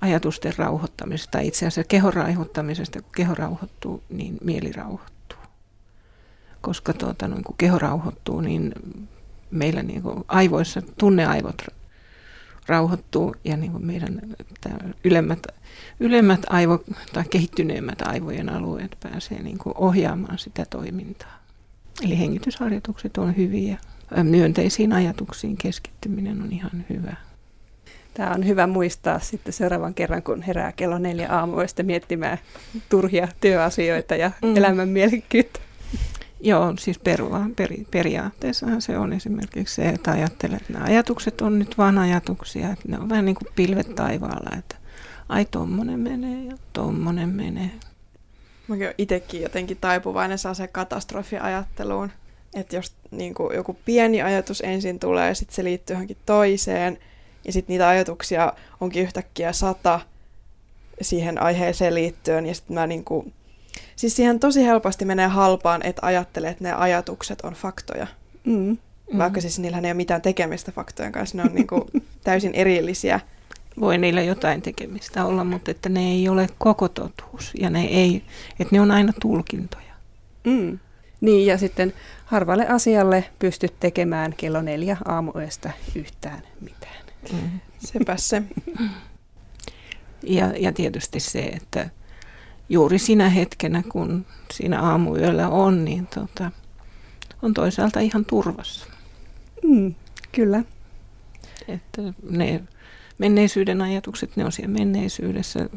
ajatusten 0.01 0.53
rauhoittamisesta. 0.57 1.39
Itse 1.39 1.67
asiassa 1.67 1.89
kehon 1.89 2.15
rauhoittamisesta, 2.15 3.03
kun 3.03 3.13
keho 3.17 3.35
rauhoittuu, 3.35 4.03
niin 4.09 4.39
mieli 4.45 4.73
rauhoittuu. 4.73 5.39
Koska 6.61 6.93
tuota, 6.93 7.29
no, 7.29 7.37
kun 7.45 7.55
keho 7.59 7.79
rauhoittuu, 7.79 8.41
niin 8.41 8.73
meillä 9.51 9.83
niin 9.83 10.03
kuin 10.03 10.25
aivoissa 10.29 10.83
tunneaivot 10.99 11.63
rauhoittuu 12.67 13.35
ja 13.45 13.57
niin 13.57 13.73
kuin 13.73 13.87
meidän 13.87 14.21
ylemmät, 15.05 15.47
ylemmät 16.01 16.41
aivo, 16.51 16.85
tai 17.13 17.25
kehittyneemmät 17.31 18.03
aivojen 18.03 18.49
alueet 18.49 18.97
pääsee 19.03 19.43
niin 19.43 19.59
kuin 19.59 19.75
ohjaamaan 19.77 20.39
sitä 20.39 20.65
toimintaa. 20.71 21.39
Eli 22.03 22.19
hengitysharjoitukset 22.19 23.17
on 23.19 23.37
hyviä 23.37 23.79
myönteisiin 24.23 24.93
ajatuksiin 24.93 25.57
keskittyminen 25.57 26.43
on 26.43 26.53
ihan 26.53 26.85
hyvä. 26.91 27.17
Tämä 28.15 28.31
on 28.31 28.47
hyvä 28.47 28.67
muistaa 28.67 29.19
sitten 29.19 29.53
seuraavan 29.53 29.95
kerran, 29.95 30.23
kun 30.23 30.43
herää 30.43 30.73
kello 30.73 30.99
neljä 30.99 31.33
aamuista 31.33 31.83
miettimään 31.83 32.39
turhia 32.89 33.29
työasioita 33.41 34.17
ja 34.17 34.31
mm. 34.43 34.57
elämän 34.57 34.89
mielekkyyttä. 34.89 35.61
Joo, 36.41 36.75
siis 36.79 36.99
perua, 36.99 37.47
peri, 37.57 37.87
periaatteessahan 37.91 38.83
se 38.83 38.99
on 38.99 39.13
esimerkiksi 39.13 39.75
se, 39.75 39.89
että 39.89 40.11
ajattelet, 40.11 40.61
että 40.61 40.73
nämä 40.73 40.85
ajatukset 40.85 41.41
on 41.41 41.59
nyt 41.59 41.79
vain 41.79 41.99
ajatuksia, 41.99 42.71
että 42.71 42.89
ne 42.89 42.99
on 42.99 43.09
vähän 43.09 43.25
niin 43.25 43.35
kuin 43.35 43.49
pilvet 43.57 43.95
taivaalla, 43.95 44.57
että 44.59 44.77
ai 45.29 45.45
tommonen 45.45 46.01
menee 46.01 46.45
ja 46.45 46.57
tommonen 46.73 47.29
menee. 47.29 47.71
Mäkin 48.69 48.85
olen 48.87 48.95
itsekin 48.99 49.43
jotenkin 49.43 49.77
taipuvainen 49.81 50.39
saa 50.39 50.55
se 50.55 50.67
katastrofiajatteluun. 50.67 52.11
Että 52.55 52.77
jos 52.77 52.93
niin 53.11 53.35
kuin, 53.35 53.57
joku 53.57 53.77
pieni 53.85 54.23
ajatus 54.23 54.61
ensin 54.61 54.99
tulee 54.99 55.29
ja 55.29 55.35
sitten 55.35 55.55
se 55.55 55.65
liittyy 55.65 55.95
johonkin 55.95 56.17
toiseen, 56.27 56.99
ja 57.45 57.53
sitten 57.53 57.75
niitä 57.75 57.89
ajatuksia 57.89 58.53
onkin 58.81 59.03
yhtäkkiä 59.03 59.53
sata 59.53 60.01
siihen 61.01 61.43
aiheeseen 61.43 61.95
liittyen, 61.95 62.47
ja 62.47 62.55
sitten 62.55 62.75
mä 62.75 62.87
niin 62.87 63.05
kuin, 63.05 63.33
siis 63.97 64.17
siihen 64.17 64.41
tosi 64.41 64.65
helposti 64.65 65.05
menee 65.05 65.27
halpaan, 65.27 65.87
että 65.87 66.07
ajattelee, 66.07 66.51
että 66.51 66.65
ne 66.65 66.73
ajatukset 66.73 67.41
on 67.41 67.53
faktoja. 67.53 68.07
Mm. 68.45 68.77
Vaikka 69.19 69.39
mm. 69.39 69.43
siis 69.43 69.59
niillähän 69.59 69.85
ei 69.85 69.91
ole 69.91 69.97
mitään 69.97 70.23
tekemistä 70.23 70.73
faktojen 70.73 71.13
kanssa, 71.13 71.37
ne 71.37 71.43
on 71.43 71.55
niin 71.55 71.67
kuin 71.67 71.83
täysin 72.25 72.55
erillisiä. 72.55 73.21
Voi 73.81 73.99
niillä 73.99 74.23
jotain 74.23 74.63
tekemistä 74.63 75.25
olla, 75.25 75.45
mutta 75.45 75.71
että 75.71 75.89
ne 75.89 76.01
ei 76.11 76.29
ole 76.29 76.49
koko 76.59 76.89
totuus 76.89 77.53
ja 77.61 77.71
ne 77.71 77.85
ei, 77.85 78.23
että 78.61 78.75
ne 78.77 78.81
on 78.81 78.91
aina 78.91 79.13
tulkintoja. 79.21 79.93
Mm. 80.45 80.79
Niin, 81.21 81.47
ja 81.47 81.59
sitten 81.59 81.93
harvalle 82.25 82.69
asialle 82.69 83.25
pystyt 83.39 83.75
tekemään 83.81 84.35
kello 84.37 84.63
neljä 84.63 84.97
aamuyöstä 85.05 85.71
yhtään 85.95 86.43
mitään. 86.61 87.05
Mm. 87.33 87.61
Sepä 87.79 88.17
se. 88.17 88.43
Ja, 90.23 90.53
ja 90.59 90.73
tietysti 90.73 91.21
se, 91.21 91.41
että 91.41 91.91
juuri 92.69 92.99
sinä 92.99 93.29
hetkenä, 93.29 93.83
kun 93.93 94.27
siinä 94.53 94.83
aamuyöllä 94.83 95.49
on, 95.49 95.85
niin 95.85 96.07
tota, 96.07 96.51
on 97.43 97.55
toisaalta 97.55 98.01
ihan 98.01 98.25
turvassa. 98.25 98.87
Mm, 99.63 99.95
kyllä. 100.33 100.65
Että 101.69 102.03
ne 102.31 102.63
menneisyyden 103.19 103.83
ajatukset, 103.83 104.37
ne 104.37 104.45
on 104.45 104.53
siellä 104.53 104.79
menneisyydessä. 104.79 105.69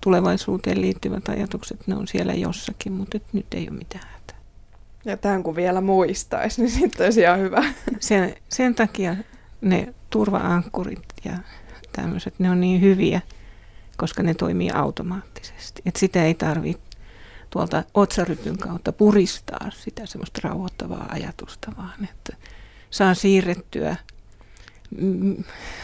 Tulevaisuuteen 0.00 0.80
liittyvät 0.80 1.28
ajatukset, 1.28 1.86
ne 1.86 1.94
on 1.94 2.08
siellä 2.08 2.34
jossakin, 2.34 2.92
mutta 2.92 3.18
nyt 3.32 3.54
ei 3.54 3.68
ole 3.70 3.78
mitään 3.78 4.16
ja 5.06 5.16
tämän 5.16 5.42
kun 5.42 5.56
vielä 5.56 5.80
muistaisi, 5.80 6.62
niin 6.62 6.70
sitten 6.70 7.04
olisi 7.04 7.20
ihan 7.20 7.40
hyvä. 7.40 7.64
Sen, 8.00 8.34
sen 8.48 8.74
takia 8.74 9.16
ne 9.60 9.94
turvaankkurit 10.10 11.04
ja 11.24 11.32
tämmöiset, 11.92 12.34
ne 12.38 12.50
on 12.50 12.60
niin 12.60 12.80
hyviä, 12.80 13.20
koska 13.96 14.22
ne 14.22 14.34
toimii 14.34 14.70
automaattisesti. 14.70 15.82
Et 15.86 15.96
sitä 15.96 16.24
ei 16.24 16.34
tarvitse 16.34 16.82
tuolta 17.50 17.84
otsarypyn 17.94 18.58
kautta 18.58 18.92
puristaa 18.92 19.70
sitä 19.70 20.06
semmoista 20.06 20.40
rauhoittavaa 20.44 21.06
ajatusta, 21.10 21.72
vaan 21.76 22.04
että 22.04 22.36
saa 22.90 23.14
siirrettyä 23.14 23.96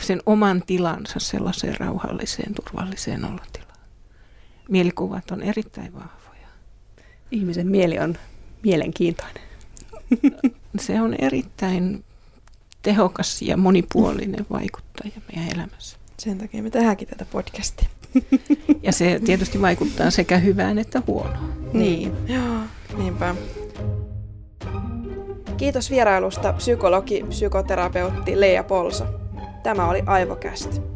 sen 0.00 0.20
oman 0.26 0.62
tilansa 0.66 1.18
sellaiseen 1.20 1.80
rauhalliseen, 1.80 2.54
turvalliseen 2.54 3.24
olotilaan. 3.24 3.78
Mielikuvat 4.68 5.30
on 5.30 5.42
erittäin 5.42 5.94
vahvoja. 5.94 6.48
Ihmisen 7.30 7.66
mieli 7.66 7.98
on 7.98 8.18
mielenkiintoinen. 8.64 9.42
Se 10.78 11.00
on 11.00 11.14
erittäin 11.18 12.04
tehokas 12.82 13.42
ja 13.42 13.56
monipuolinen 13.56 14.46
vaikuttaja 14.50 15.12
meidän 15.34 15.52
elämässä. 15.54 15.96
Sen 16.18 16.38
takia 16.38 16.62
me 16.62 16.70
tehdäänkin 16.70 17.08
tätä 17.08 17.26
podcastia. 17.32 17.88
Ja 18.82 18.92
se 18.92 19.20
tietysti 19.24 19.60
vaikuttaa 19.60 20.10
sekä 20.10 20.38
hyvään 20.38 20.78
että 20.78 21.02
huonoon. 21.06 21.70
Niin, 21.72 22.12
joo, 22.26 22.58
niinpä. 22.98 23.34
Kiitos 25.56 25.90
vierailusta 25.90 26.52
psykologi, 26.52 27.24
psykoterapeutti 27.28 28.40
Leija 28.40 28.64
Polso. 28.64 29.04
Tämä 29.62 29.88
oli 29.88 30.02
Aivokäst. 30.06 30.91